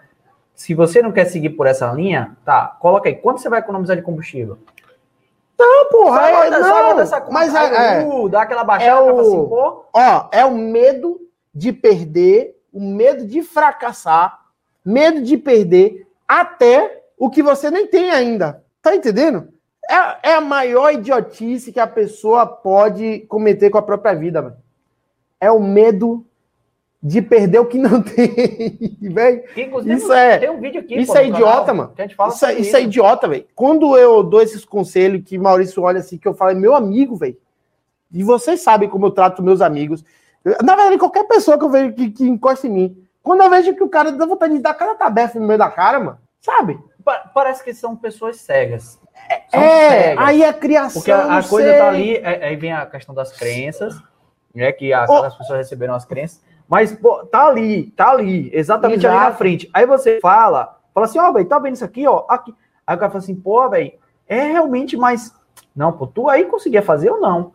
[0.59, 3.15] Se você não quer seguir por essa linha, tá, coloca aí.
[3.15, 4.59] Quanto você vai economizar de combustível?
[5.57, 9.47] Não, porra, só, é, não, essa mas é, é, dá aquela baixada é o, assim,
[9.47, 9.85] pô.
[9.93, 11.21] Ó, é o medo
[11.55, 14.37] de perder, o medo de fracassar,
[14.83, 18.61] medo de perder até o que você nem tem ainda.
[18.81, 19.47] Tá entendendo?
[19.89, 24.57] É, é a maior idiotice que a pessoa pode cometer com a própria vida, mano.
[25.39, 26.25] É o medo
[27.01, 29.43] de perder o que não tem, velho.
[29.85, 32.29] Isso é, tem um vídeo aqui, isso pô, é idiota, canal, mano.
[32.29, 33.45] Isso, é, isso é idiota, velho.
[33.55, 37.15] Quando eu dou esses conselhos que Maurício olha assim, que eu falo, é meu amigo,
[37.15, 37.37] velho.
[38.11, 40.03] E vocês sabem como eu trato meus amigos.
[40.63, 43.75] Na verdade, qualquer pessoa que eu vejo que, que encosta em mim, quando eu vejo
[43.75, 46.79] que o cara dá vontade de dar cada tabefa no meio da cara, mano, sabe?
[47.33, 48.99] Parece que são pessoas cegas.
[49.29, 50.27] É, são é cegas.
[50.27, 51.01] aí a criação.
[51.01, 53.95] Porque a, a coisa tá ali, é, aí vem a questão das crenças,
[54.53, 54.71] né?
[54.71, 55.23] Que a, oh.
[55.23, 56.41] as pessoas receberam as crenças.
[56.69, 59.17] Mas, pô, tá ali, tá ali, exatamente Exato.
[59.17, 59.69] ali na frente.
[59.73, 62.25] Aí você fala, fala assim, ó, oh, velho, tá vendo isso aqui, ó?
[62.29, 62.53] Aqui.
[62.85, 63.91] Aí o cara fala assim, pô, velho,
[64.27, 65.33] é realmente, mas.
[65.75, 67.53] Não, pô, tu aí conseguia fazer ou não?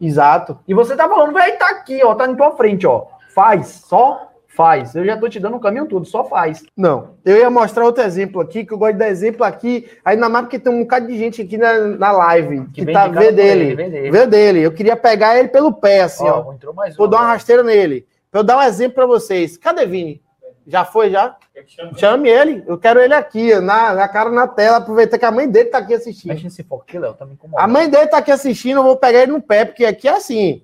[0.00, 0.60] Exato.
[0.68, 3.06] E você tá falando, velho, tá aqui, ó, tá na tua frente, ó.
[3.34, 4.94] Faz, só faz.
[4.94, 6.64] Eu já tô te dando o caminho todo, só faz.
[6.76, 10.28] Não, eu ia mostrar outro exemplo aqui, que eu gosto de dar exemplo aqui, ainda
[10.28, 13.32] mais porque tem um bocado de gente aqui na, na live que, que tá vê
[13.32, 13.74] dele,
[14.10, 14.60] vê dele.
[14.60, 16.44] Eu queria pegar ele pelo pé, assim, ó.
[16.46, 16.52] ó.
[16.52, 18.06] Entrou mais um, vou dar uma rasteira nele.
[18.30, 19.56] Pra eu dar um exemplo para vocês.
[19.56, 20.22] Cadê Vini?
[20.66, 21.34] Já foi, já?
[21.96, 22.62] Chame ele.
[22.66, 25.78] Eu quero ele aqui, na, na cara na tela, aproveitar que a mãe dele tá
[25.78, 26.30] aqui assistindo.
[26.30, 27.64] Mexe nesse foco aqui, Léo, tá me incomodando.
[27.64, 30.12] A mãe dele tá aqui assistindo, eu vou pegar ele no pé, porque aqui é
[30.12, 30.62] assim.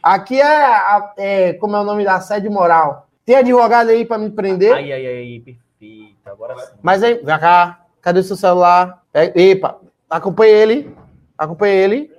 [0.00, 0.80] Aqui é,
[1.18, 3.08] é como é o nome da sede moral.
[3.24, 4.72] Tem advogado aí para me prender?
[4.72, 6.16] Ai, ai, ai, perfeito.
[6.24, 6.72] Agora sim.
[6.80, 7.80] Mas aí, vem cá.
[8.00, 9.02] Cadê o seu celular?
[9.12, 10.96] Pega, epa, acompanha ele.
[11.36, 12.12] Acompanha ele.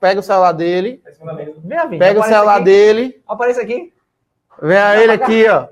[0.00, 1.02] Pega o celular dele.
[1.98, 2.64] Pega o celular aqui.
[2.64, 3.22] dele.
[3.28, 3.92] Aparece aqui.
[4.60, 5.68] Vem ele aqui, ó.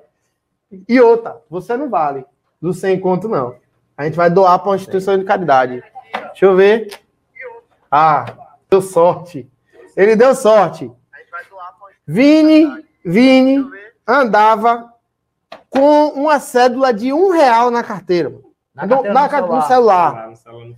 [0.89, 2.25] E outra, você não vale
[2.61, 3.57] do sem conto, não.
[3.97, 5.83] A gente vai doar para uma instituição de caridade.
[6.13, 7.01] Deixa eu ver.
[7.91, 8.25] Ah,
[8.71, 9.51] deu sorte.
[9.97, 10.91] Ele deu sorte.
[12.07, 13.65] Vini, Vini
[14.07, 14.93] andava
[15.69, 18.33] com uma cédula de um real na carteira.
[18.75, 20.29] Na no, carteira, na, no, celular.
[20.31, 20.77] No celular.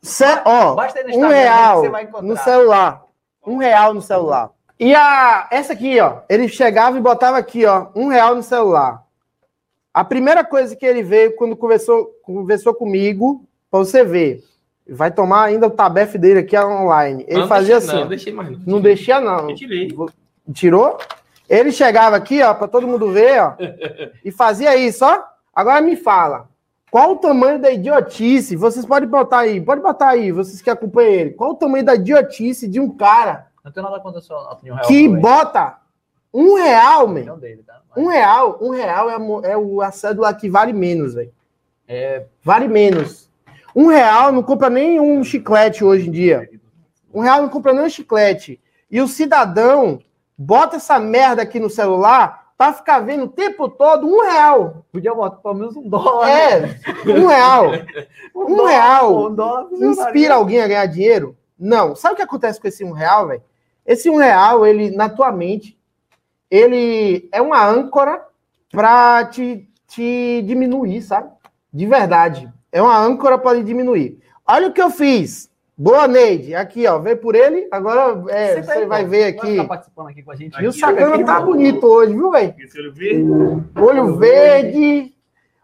[0.00, 0.76] Ce, ó,
[1.14, 1.82] um real
[2.22, 3.04] no celular.
[3.46, 4.50] Um real no celular.
[4.78, 9.04] E a, essa aqui, ó, ele chegava e botava aqui, ó, um real no celular.
[9.92, 14.42] A primeira coisa que ele veio quando conversou, conversou comigo, para você ver,
[14.88, 17.24] vai tomar ainda o tabef dele aqui online.
[17.28, 18.00] Ele não, fazia assim.
[18.00, 19.50] Não, deixei mais, não, não deixia, não.
[19.50, 19.96] Eu tirei.
[20.52, 20.98] Tirou?
[21.48, 23.54] Ele chegava aqui, ó, para todo mundo ver, ó,
[24.24, 25.22] e fazia isso, ó.
[25.54, 26.48] Agora me fala,
[26.90, 28.56] qual o tamanho da idiotice?
[28.56, 31.30] Vocês podem botar aí, pode botar aí, vocês que acompanham ele.
[31.30, 34.76] Qual o tamanho da idiotice de um cara não tem nada contra a sua opinião
[34.76, 34.86] real.
[34.86, 35.78] Que bota
[36.32, 37.38] um real, meu.
[37.66, 37.80] Tá?
[37.96, 41.32] Um real, um real é, é o, a cédula que vale menos, velho.
[41.88, 42.26] É...
[42.42, 43.30] Vale menos.
[43.74, 46.50] Um real não compra nem um chiclete hoje em dia.
[47.12, 48.60] Um real não compra nem um chiclete.
[48.90, 50.00] E o cidadão
[50.36, 54.84] bota essa merda aqui no celular para ficar vendo o tempo todo um real.
[54.92, 56.28] Podia botar pelo menos um dólar.
[56.28, 57.66] É, um real.
[58.34, 59.26] um, um dólar, real.
[59.26, 61.36] Um dólar, inspira alguém a ganhar dinheiro?
[61.58, 61.96] Não.
[61.96, 63.42] Sabe o que acontece com esse um real, velho?
[63.86, 65.78] Esse um real, ele, na tua mente,
[66.50, 68.24] ele é uma âncora
[68.70, 71.30] para te, te diminuir, sabe?
[71.72, 72.50] De verdade.
[72.72, 74.18] É uma âncora para diminuir.
[74.46, 75.50] Olha o que eu fiz.
[75.76, 76.54] Boa, Neide.
[76.54, 76.98] Aqui, ó.
[76.98, 77.66] Vem por ele.
[77.70, 79.56] Agora é, você, você vai ver aqui.
[79.56, 80.60] Tá participando aqui com a gente.
[80.60, 82.54] E o sacana tá bonito hoje, viu, velho?
[82.76, 83.26] Olho verde.
[83.76, 85.14] Olho verde.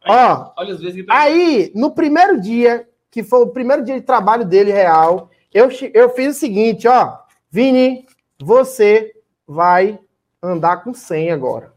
[0.07, 0.53] Ó.
[0.57, 4.73] Olha os vezes Aí, no primeiro dia, que foi o primeiro dia de trabalho dele
[4.73, 7.19] real, eu, eu fiz o seguinte, ó.
[7.51, 8.07] Vini,
[8.41, 9.13] você
[9.47, 9.99] vai
[10.43, 11.73] andar com 100 agora.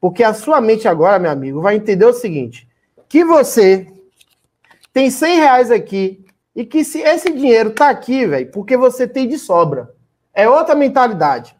[0.00, 2.68] Porque a sua mente agora, meu amigo, vai entender o seguinte:
[3.08, 3.86] que você
[4.92, 6.24] tem 100 reais aqui
[6.54, 9.92] e que se esse dinheiro tá aqui, velho, porque você tem de sobra.
[10.32, 11.56] É outra mentalidade.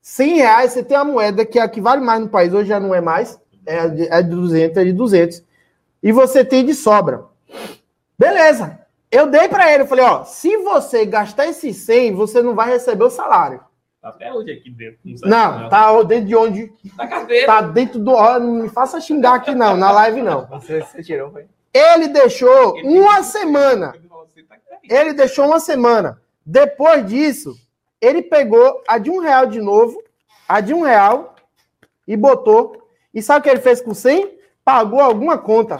[0.00, 2.68] 100 reais, você tem a moeda que é a que vale mais no país, hoje
[2.68, 5.42] já não é mais, é de, é de 200, é de 200.
[6.02, 7.24] E você tem de sobra.
[8.18, 8.80] Beleza.
[9.10, 12.70] Eu dei para ele, eu falei, ó, se você gastar esse 100, você não vai
[12.70, 13.60] receber o salário.
[14.02, 14.98] Tá até hoje aqui dentro.
[15.22, 16.72] Não, não tá dentro de onde?
[16.96, 17.46] Da carteira.
[17.46, 18.10] Tá dentro do.
[18.10, 20.44] Não me faça xingar aqui, não, na live não.
[20.50, 21.46] Você, você tirou, foi?
[21.72, 23.92] Ele deixou Ele uma semana.
[23.92, 24.58] Tá
[24.90, 26.20] ele deixou uma semana.
[26.44, 27.54] Depois disso,
[28.00, 30.02] ele pegou a de um real de novo,
[30.48, 31.36] a de um real,
[32.06, 32.88] e botou.
[33.14, 34.36] E sabe o que ele fez com 100?
[34.64, 35.78] Pagou alguma conta.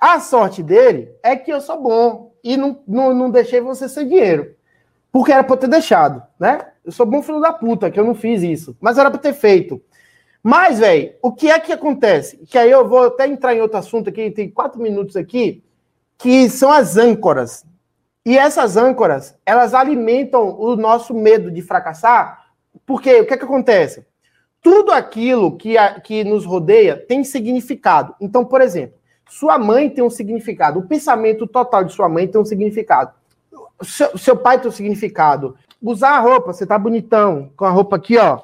[0.00, 4.06] A sorte dele é que eu sou bom e não, não, não deixei você sem
[4.06, 4.54] dinheiro.
[5.16, 6.60] Porque era eu ter deixado, né?
[6.84, 8.76] Eu sou bom filho da puta, que eu não fiz isso.
[8.78, 9.80] Mas era pra ter feito.
[10.42, 12.36] Mas, velho, o que é que acontece?
[12.46, 15.64] Que aí eu vou até entrar em outro assunto aqui, tem quatro minutos aqui,
[16.18, 17.64] que são as âncoras.
[18.26, 22.48] E essas âncoras, elas alimentam o nosso medo de fracassar,
[22.84, 24.04] porque o que é que acontece?
[24.60, 28.14] Tudo aquilo que, a, que nos rodeia tem significado.
[28.20, 28.98] Então, por exemplo,
[29.30, 33.14] sua mãe tem um significado, o pensamento total de sua mãe tem um significado.
[33.82, 35.56] Seu, seu pai tem um significado.
[35.82, 38.40] Usar a roupa, você tá bonitão, com a roupa aqui, ó.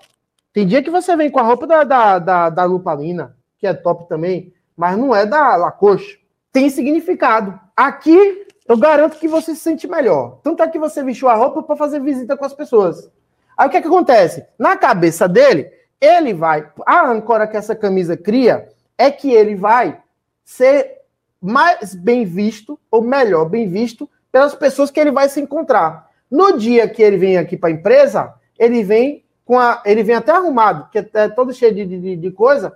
[0.52, 3.72] Tem dia que você vem com a roupa da, da, da, da Lupalina, que é
[3.72, 6.20] top também, mas não é da Lacoste.
[6.52, 7.58] Tem significado.
[7.74, 10.40] Aqui, eu garanto que você se sente melhor.
[10.42, 13.10] Tanto é que você vestiu a roupa para fazer visita com as pessoas.
[13.56, 14.44] Aí o que, é que acontece?
[14.58, 15.70] Na cabeça dele,
[16.00, 16.68] ele vai.
[16.84, 18.68] A âncora que essa camisa cria
[18.98, 20.00] é que ele vai
[20.44, 20.98] ser
[21.40, 26.10] mais bem visto, ou melhor, bem visto, pelas pessoas que ele vai se encontrar.
[26.30, 30.16] No dia que ele vem aqui para a empresa, ele vem com a, ele vem
[30.16, 32.74] até arrumado, que é todo cheio de, de, de coisa,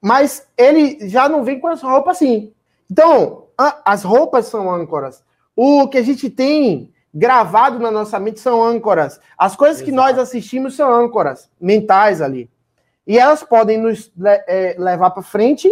[0.00, 2.52] mas ele já não vem com as roupas assim.
[2.90, 5.22] Então, a, as roupas são âncoras.
[5.54, 9.20] O que a gente tem gravado na nossa mente são âncoras.
[9.36, 9.90] As coisas Exato.
[9.90, 12.50] que nós assistimos são âncoras mentais ali.
[13.06, 14.10] E elas podem nos
[14.46, 15.70] é, levar para frente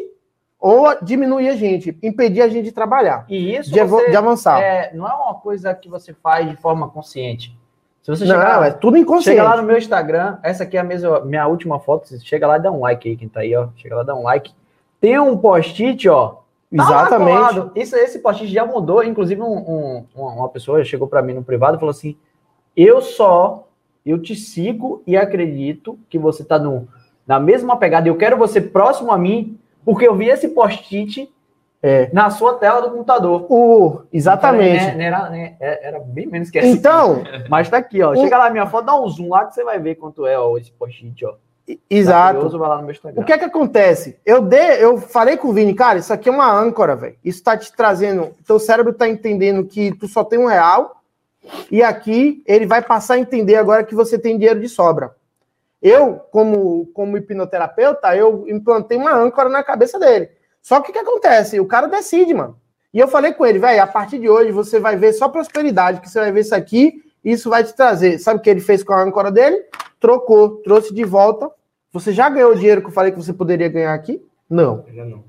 [0.60, 3.24] ou diminuir a gente, impedir a gente de trabalhar.
[3.28, 4.60] E isso de, você, de avançar.
[4.60, 7.56] É, não é uma coisa que você faz de forma consciente.
[8.02, 9.36] Se você chegar, não, é tudo inconsciente.
[9.36, 12.08] Chega lá no meu Instagram, essa aqui é a mesma, minha última foto.
[12.24, 13.68] Chega lá e dá um like aí, quem tá aí, ó.
[13.76, 14.52] Chega lá, dá um like.
[15.00, 16.28] Tem um post-it, ó.
[16.28, 16.40] Tá
[16.72, 17.70] Exatamente.
[17.76, 19.04] Isso, esse post-it já mudou.
[19.04, 22.16] Inclusive, um, um, uma pessoa chegou para mim no privado e falou assim:
[22.74, 23.68] Eu só,
[24.04, 26.88] eu te sigo e acredito que você tá no,
[27.26, 28.08] na mesma pegada.
[28.08, 29.57] Eu quero você próximo a mim
[29.88, 31.32] porque eu vi esse post-it
[31.82, 32.10] é.
[32.12, 33.46] na sua tela do computador.
[33.48, 34.80] O, exatamente.
[34.80, 36.68] Falei, né, era, né, é, era, bem menos que essa.
[36.68, 37.22] Então.
[37.22, 37.44] Aqui.
[37.48, 38.12] Mas tá aqui, ó.
[38.12, 38.16] O...
[38.16, 40.58] Chega lá, minha foto, dá um zoom lá que você vai ver quanto é ó,
[40.58, 41.36] esse post-it, ó.
[41.88, 42.50] Exato.
[42.50, 43.12] Tá.
[43.16, 44.18] O que é que acontece?
[44.26, 47.16] Eu dei, eu falei com o Vini, cara, isso aqui é uma âncora, velho.
[47.24, 51.00] Isso tá te trazendo, teu cérebro tá entendendo que tu só tem um real
[51.70, 55.16] e aqui ele vai passar a entender agora que você tem dinheiro de sobra.
[55.80, 60.28] Eu, como, como hipnoterapeuta, eu implantei uma âncora na cabeça dele.
[60.60, 61.60] Só que o que acontece?
[61.60, 62.58] O cara decide, mano.
[62.92, 66.00] E eu falei com ele, velho, a partir de hoje você vai ver só prosperidade,
[66.00, 68.18] que você vai ver isso aqui, isso vai te trazer.
[68.18, 69.62] Sabe o que ele fez com a âncora dele?
[70.00, 71.50] Trocou, trouxe de volta.
[71.92, 74.22] Você já ganhou o dinheiro que eu falei que você poderia ganhar aqui?
[74.48, 74.84] Não.
[74.92, 75.24] não.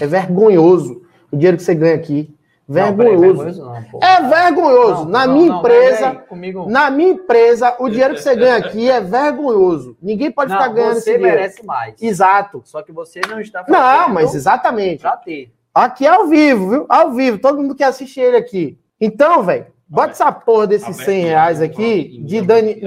[0.00, 2.35] É vergonhoso o dinheiro que você ganha aqui.
[2.68, 3.62] Vergonhoso.
[3.62, 5.04] Não, não, é vergonhoso.
[5.04, 6.68] Não, na minha empresa, comigo...
[6.68, 9.96] na minha empresa, o dinheiro que você ganha aqui é vergonhoso.
[10.02, 11.24] Ninguém pode ficar ganhando esse dinheiro.
[11.24, 12.02] Você merece mais.
[12.02, 12.62] Exato.
[12.64, 13.80] Só que você não está fazendo.
[13.80, 15.00] Não, mas exatamente.
[15.00, 15.52] Pra ter.
[15.72, 16.86] Aqui é ao vivo, viu?
[16.88, 17.38] Ao vivo.
[17.38, 18.78] Todo mundo quer assistir ele aqui.
[19.00, 22.80] Então, velho, bota essa porra desses 100 reais aqui de Dani.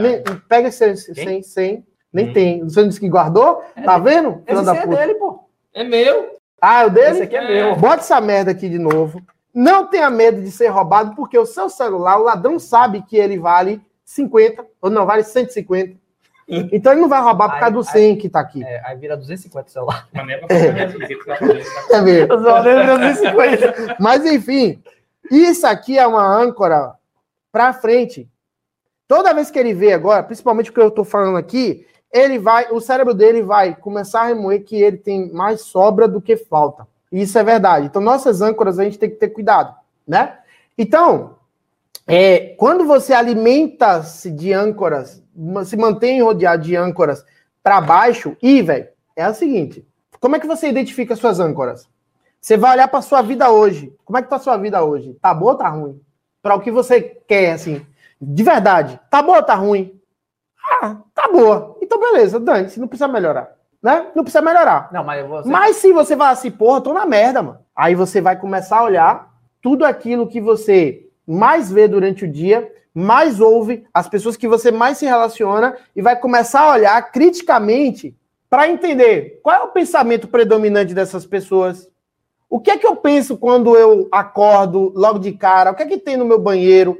[0.49, 1.85] Pega esse 100, 100.
[2.11, 2.33] Nem hum.
[2.33, 2.63] tem.
[2.63, 3.63] Você disse que guardou?
[3.75, 4.43] É tá vendo?
[4.45, 5.47] Esse é dele, pô.
[5.73, 6.35] É meu.
[6.61, 7.11] Ah, é o dele?
[7.11, 7.75] Esse aqui é, é meu.
[7.77, 9.21] Bota essa merda aqui de novo.
[9.59, 13.37] Não tenha medo de ser roubado, porque o seu celular, o ladrão sabe que ele
[13.37, 15.97] vale 50, ou não, vale 150.
[16.47, 18.63] Então ele não vai roubar por causa do 100 que tá aqui.
[18.63, 20.07] É, aí vira 250 o celular.
[20.13, 22.33] É, é mesmo.
[23.99, 24.81] Mas enfim,
[25.29, 26.93] isso aqui é uma âncora
[27.51, 28.29] para frente.
[29.09, 32.71] Toda vez que ele vê agora, principalmente o que eu estou falando aqui, ele vai,
[32.71, 36.87] o cérebro dele vai começar a remoer que ele tem mais sobra do que falta.
[37.11, 37.87] Isso é verdade.
[37.87, 39.75] Então, nossas âncoras a gente tem que ter cuidado,
[40.07, 40.39] né?
[40.77, 41.37] Então,
[42.05, 45.23] é, quando você alimenta-se de âncoras,
[45.65, 47.25] se mantém rodeado de âncoras
[47.63, 49.85] para baixo, e, velho, é o seguinte:
[50.19, 51.87] como é que você identifica suas âncoras?
[52.39, 53.93] Você vai olhar para sua vida hoje.
[54.05, 55.17] Como é que tá a sua vida hoje?
[55.21, 55.99] Tá boa ou tá ruim?
[56.41, 57.85] Para o que você quer, assim,
[58.21, 58.99] de verdade.
[59.09, 59.99] Tá boa ou tá ruim?
[60.81, 61.77] Ah, tá boa.
[61.81, 64.07] Então, beleza, você não precisa melhorar né?
[64.13, 64.89] Não precisa melhorar.
[64.91, 65.49] Não, mas, você...
[65.49, 67.59] mas se você vai assim, porra, tô na merda, mano.
[67.75, 72.71] Aí você vai começar a olhar tudo aquilo que você mais vê durante o dia,
[72.93, 78.15] mais ouve, as pessoas que você mais se relaciona e vai começar a olhar criticamente
[78.49, 81.87] para entender qual é o pensamento predominante dessas pessoas.
[82.49, 85.71] O que é que eu penso quando eu acordo logo de cara?
[85.71, 86.97] O que é que tem no meu banheiro?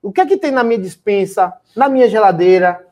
[0.00, 2.86] O que é que tem na minha dispensa, na minha geladeira?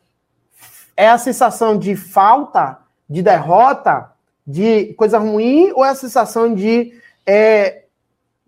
[0.97, 2.82] É a sensação de falta
[3.13, 4.11] de derrota,
[4.47, 6.95] de coisa ruim, ou é a sensação de,
[7.27, 7.83] é,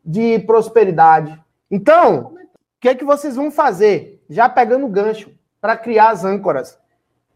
[0.03, 1.39] de prosperidade?
[1.71, 2.39] Então, o
[2.81, 4.23] que é que vocês vão fazer?
[4.29, 6.79] Já pegando o gancho para criar as âncoras.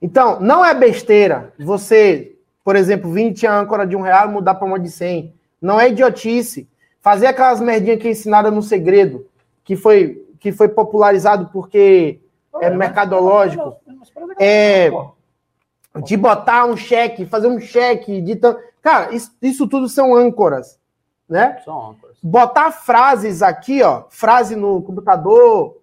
[0.01, 4.79] Então, não é besteira você, por exemplo, 20 âncora de um real mudar para uma
[4.79, 5.35] de 100.
[5.61, 6.67] Não é idiotice.
[7.01, 9.27] fazer aquelas merdinhas que ensinaram no segredo,
[9.65, 12.21] que foi, que foi popularizado porque
[12.61, 13.77] é mercadológico.
[14.39, 14.91] É,
[16.05, 18.37] de botar um cheque, fazer um cheque, de
[18.83, 20.79] Cara, isso, isso tudo são âncoras,
[21.29, 21.61] né?
[21.65, 22.17] São âncoras.
[22.23, 25.79] Botar frases aqui, ó, frase no computador,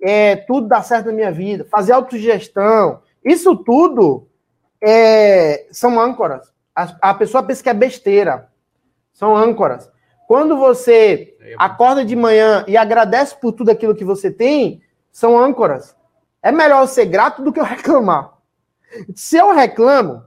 [0.00, 4.26] é, tudo dá certo na minha vida, fazer autogestão, isso tudo
[4.80, 6.52] é, são âncoras.
[6.74, 8.48] A, a, pessoa pensa que é besteira.
[9.12, 9.90] São âncoras.
[10.26, 14.80] Quando você acorda de manhã e agradece por tudo aquilo que você tem,
[15.12, 15.94] são âncoras.
[16.42, 18.39] É melhor eu ser grato do que eu reclamar.
[19.14, 20.24] Se eu reclamo,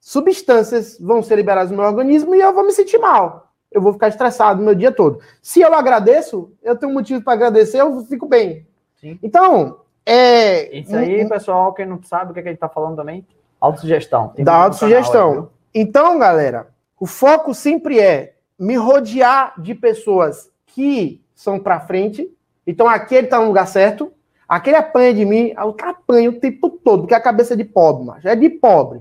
[0.00, 3.52] substâncias vão ser liberadas no meu organismo e eu vou me sentir mal.
[3.70, 5.20] Eu vou ficar estressado o meu dia todo.
[5.42, 8.66] Se eu agradeço, eu tenho um motivo para agradecer, eu fico bem.
[9.00, 9.18] Sim.
[9.22, 10.78] Então, é.
[10.78, 13.26] Isso aí, pessoal, quem não sabe o que, é que a gente está falando também,
[13.60, 14.32] autossugestão.
[14.38, 15.50] Da autossugestão.
[15.74, 16.68] então, galera,
[16.98, 22.32] o foco sempre é me rodear de pessoas que são para frente.
[22.66, 24.12] Então, aqui ele está no lugar certo.
[24.48, 27.64] Aquele apanha de mim, o cara apanha o tempo todo, porque a cabeça é de
[27.64, 29.00] pobre, mas é de pobre.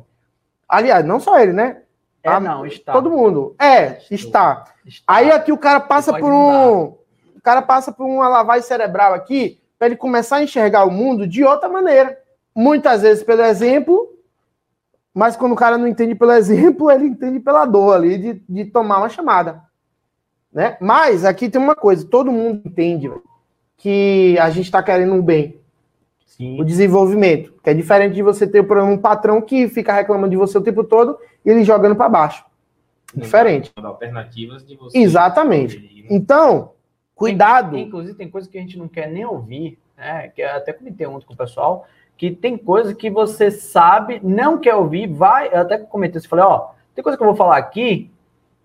[0.67, 1.81] Aliás, não só ele, né?
[2.23, 2.91] É, a, não, está.
[2.91, 3.55] Todo mundo.
[3.59, 4.65] É, está.
[4.83, 5.03] está.
[5.05, 6.83] Aí aqui o cara passa por um.
[6.83, 6.95] Mudar.
[7.35, 11.27] O cara passa por uma lavagem cerebral aqui para ele começar a enxergar o mundo
[11.27, 12.17] de outra maneira.
[12.55, 14.15] Muitas vezes pelo exemplo,
[15.13, 18.65] mas quando o cara não entende pelo exemplo, ele entende pela dor ali de, de
[18.65, 19.61] tomar uma chamada.
[20.51, 20.77] Né?
[20.81, 23.11] Mas aqui tem uma coisa: todo mundo entende
[23.77, 25.59] que a gente está querendo um bem.
[26.25, 26.59] Sim.
[26.59, 27.53] O desenvolvimento.
[27.63, 30.83] Que é diferente de você ter um patrão que fica reclamando de você o tempo
[30.83, 32.45] todo e ele jogando para baixo.
[33.15, 33.71] Diferente.
[33.77, 34.97] Alternativas de você.
[34.97, 35.79] Exatamente.
[35.79, 36.07] Né?
[36.09, 36.73] Então,
[37.13, 37.71] cuidado.
[37.71, 40.27] Tem, inclusive, tem coisa que a gente não quer nem ouvir, né?
[40.29, 44.57] Que eu até comentei ontem com o pessoal, que tem coisa que você sabe, não
[44.57, 45.47] quer ouvir, vai.
[45.47, 48.11] Eu até comentei isso, falei, ó, tem coisa que eu vou falar aqui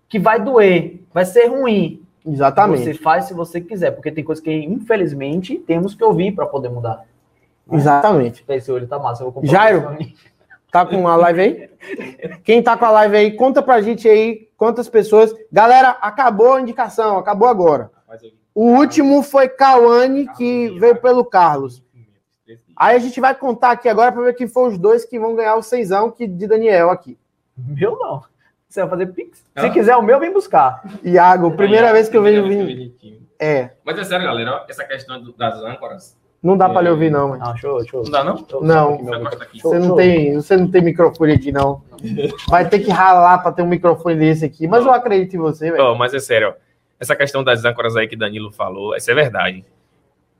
[0.09, 2.05] que vai doer, vai ser ruim.
[2.25, 2.83] Exatamente.
[2.83, 6.69] Você faz se você quiser, porque tem coisa que, infelizmente, temos que ouvir para poder
[6.69, 7.03] mudar.
[7.71, 8.43] Exatamente.
[8.47, 9.23] Esse olho tá massa.
[9.23, 9.97] Eu vou Jairo,
[10.71, 11.69] tá com a live aí?
[12.43, 15.33] Quem tá com a live aí, conta pra gente aí quantas pessoas.
[15.51, 17.91] Galera, acabou a indicação, acabou agora.
[18.53, 21.81] O último foi Cauane, que veio pelo Carlos.
[22.75, 25.35] Aí a gente vai contar aqui agora para ver quem foram os dois que vão
[25.35, 27.17] ganhar o seisão que, de Daniel aqui.
[27.57, 28.23] Meu não.
[28.71, 29.45] Você vai fazer pix?
[29.57, 30.81] Se quiser o meu, vem buscar.
[31.03, 32.45] Iago, primeira vez que eu vejo
[33.37, 33.71] É.
[33.83, 37.43] Mas é sério, galera, essa questão das âncoras, não dá para lhe ouvir, não, mano.
[37.45, 38.01] Ah, show, show.
[38.03, 38.47] Não dá, não?
[38.61, 38.97] Não.
[39.53, 41.83] Você não, tem, você não tem microfone aqui, não.
[42.47, 44.67] Vai ter que ralar para ter um microfone desse aqui.
[44.67, 45.83] Mas eu acredito em você, velho.
[45.83, 46.55] Oh, mas é sério,
[46.97, 49.65] essa questão das âncoras aí que Danilo falou, essa é verdade.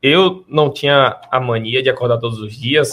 [0.01, 2.91] Eu não tinha a mania de acordar todos os dias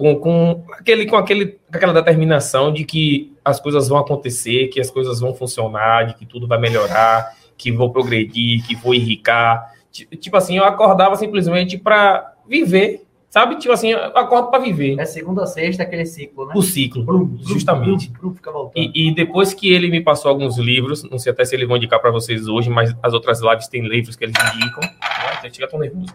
[0.00, 4.90] com, com, aquele, com, aquele, aquela determinação de que as coisas vão acontecer, que as
[4.90, 9.74] coisas vão funcionar, de que tudo vai melhorar, que vou progredir, que vou enricar.
[9.92, 13.56] Tipo assim, eu acordava simplesmente para viver, sabe?
[13.56, 14.98] Tipo assim, eu acordo para viver.
[14.98, 16.54] É segunda a sexta, aquele ciclo, né?
[16.56, 18.08] O ciclo, brum, justamente.
[18.08, 21.54] Brum, brum, e, e, depois que ele me passou alguns livros, não sei até se
[21.54, 24.80] eles vão indicar para vocês hoje, mas as outras lives têm livros que eles indicam.
[24.80, 25.50] Né?
[25.52, 26.14] Chega tão nervoso.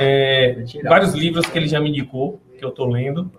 [0.00, 3.30] É, vários livros que ele já me indicou, que eu tô lendo.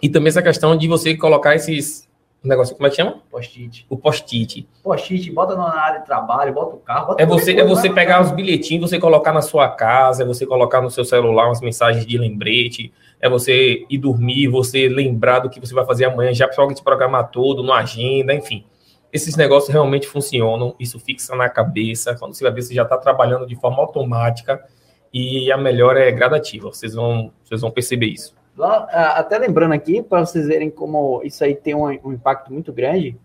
[0.00, 2.08] E também essa questão de você colocar esses
[2.42, 3.20] o negócio, como é que chama?
[3.30, 3.84] Post-it.
[3.90, 4.68] O post-it.
[4.82, 7.08] Post-it, bota na área de trabalho, bota o carro.
[7.08, 10.46] Bota é você, é você pegar os bilhetinhos, você colocar na sua casa, é você
[10.46, 15.50] colocar no seu celular umas mensagens de lembrete, é você ir dormir, você lembrar do
[15.50, 18.64] que você vai fazer amanhã, já para te programar todo, na agenda, enfim.
[19.12, 22.96] Esses negócios realmente funcionam, isso fixa na cabeça, quando você vai ver, você já está
[22.96, 24.62] trabalhando de forma automática
[25.12, 28.34] e a melhora é gradativa, vocês vão, vocês vão perceber isso.
[28.56, 32.72] Lá, até lembrando aqui, para vocês verem como isso aí tem um, um, impacto muito
[32.72, 33.16] grande,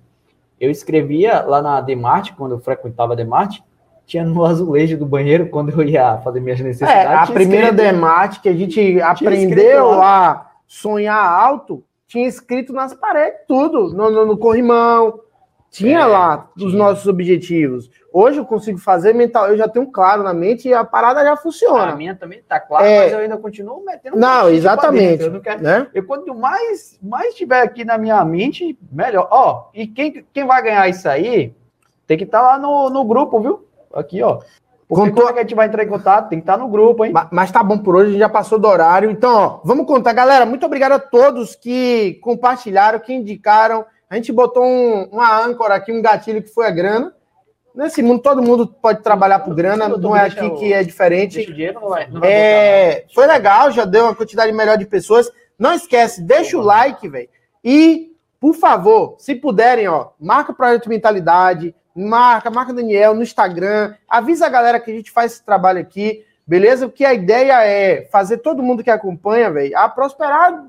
[0.59, 3.63] eu escrevia lá na Demarte, quando eu frequentava a Demarte,
[4.05, 7.11] tinha no azulejo do banheiro, quando eu ia fazer minhas necessidades.
[7.11, 12.93] É, a primeira escrito, Demarte que a gente aprendeu a sonhar alto, tinha escrito nas
[12.93, 15.19] paredes tudo, no, no, no corrimão,
[15.71, 16.67] tinha é, lá tinha.
[16.67, 17.89] os nossos objetivos.
[18.16, 21.36] Hoje eu consigo fazer mental, eu já tenho claro na mente e a parada já
[21.36, 21.93] funciona.
[21.93, 23.05] A minha também tá claro, é...
[23.05, 24.16] mas eu ainda continuo metendo.
[24.16, 25.24] Não, exatamente.
[25.24, 25.64] Eu não quero.
[25.64, 25.88] Né?
[25.95, 29.28] Eu, quanto mais mais tiver aqui na minha mente, melhor.
[29.32, 31.55] Ó, e quem, quem vai ganhar isso aí
[32.05, 33.68] tem que estar tá lá no, no grupo, viu?
[33.91, 34.41] Aqui, ó.
[34.88, 35.26] Porque Contou...
[35.26, 37.11] quando a gente vai entrar em contato, tem que estar tá no grupo, hein?
[37.11, 39.09] Mas, mas tá bom por hoje, a gente já passou do horário.
[39.09, 40.14] Então, ó, vamos contar.
[40.14, 43.84] Galera, muito obrigado a todos que compartilharam, que indicaram.
[44.07, 47.11] A gente botou um, uma âncora aqui, um gatilho que foi a grana.
[47.74, 51.43] Nesse mundo, todo mundo pode trabalhar por grana, não é aqui que é diferente.
[52.24, 55.32] é, foi legal, já deu uma quantidade melhor de pessoas.
[55.57, 57.30] Não esquece, deixa o like, velho.
[57.63, 63.95] E, por favor, se puderem, ó, marca o Projeto Mentalidade, marca, marca Daniel no Instagram,
[64.07, 66.88] avisa a galera que a gente faz esse trabalho aqui, beleza?
[66.88, 70.63] Porque a ideia é fazer todo mundo que acompanha, velho, a prosperar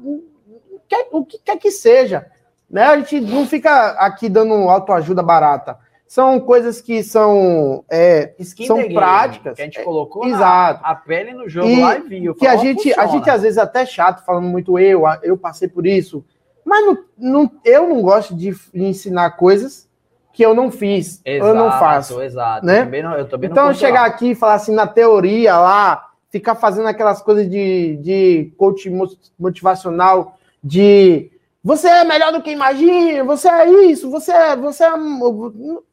[1.10, 2.26] o que quer que seja.
[2.70, 2.82] Né?
[2.82, 5.78] A gente não fica aqui dando autoajuda barata.
[6.14, 8.34] São coisas que são, é,
[8.64, 9.56] são game, práticas.
[9.56, 10.80] Que a gente colocou Exato.
[10.84, 12.36] a pele no jogo e lá e viu.
[12.36, 15.66] Que a gente, a gente às vezes é até chato falando muito eu, eu passei
[15.66, 16.24] por isso.
[16.64, 19.88] Mas não, não, eu não gosto de ensinar coisas
[20.32, 22.22] que eu não fiz, exato, eu não faço.
[22.22, 22.84] Exato, né?
[22.84, 26.54] Também não, eu também então, não chegar aqui e falar assim, na teoria lá, ficar
[26.54, 28.88] fazendo aquelas coisas de, de coach
[29.36, 31.32] motivacional, de
[31.64, 34.54] você é melhor do que imagina, você é isso, você é.
[34.54, 34.90] Você é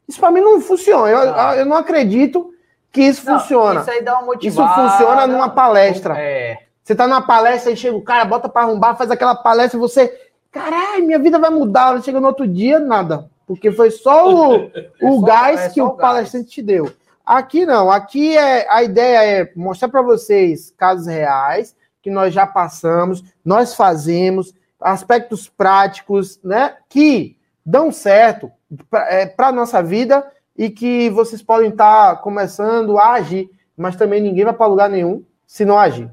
[0.06, 1.08] isso para mim não funciona.
[1.08, 2.52] Eu, eu não acredito
[2.92, 3.80] que isso não, funciona.
[3.80, 4.70] Isso aí dá uma motivada.
[4.70, 6.14] Isso funciona numa palestra.
[6.18, 6.58] É.
[6.84, 9.80] Você tá numa palestra e chega o cara, bota para arrombar, faz aquela palestra e
[9.80, 10.14] você.
[10.50, 12.02] Caralho, minha vida vai mudar.
[12.02, 13.30] Chega no outro dia, nada.
[13.46, 14.70] Porque foi só o,
[15.00, 16.92] o só, gás é que o, o palestrante te deu.
[17.24, 22.46] Aqui não, aqui é a ideia é mostrar para vocês casos reais que nós já
[22.46, 24.52] passamos, nós fazemos,
[24.82, 28.50] aspectos práticos, né, que dão certo
[28.90, 30.26] para é, a nossa vida
[30.56, 34.90] e que vocês podem estar tá começando a agir, mas também ninguém vai para lugar
[34.90, 36.10] nenhum se não agir,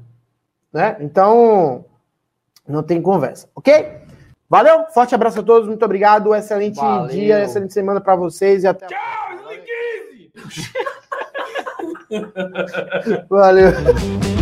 [0.72, 0.96] né?
[1.00, 1.84] Então,
[2.66, 4.00] não tem conversa, ok?
[4.48, 7.08] Valeu, forte abraço a todos, muito obrigado, excelente Valeu.
[7.08, 8.86] dia, excelente semana para vocês e até.
[8.86, 8.98] Tchau,
[13.28, 13.70] Valeu.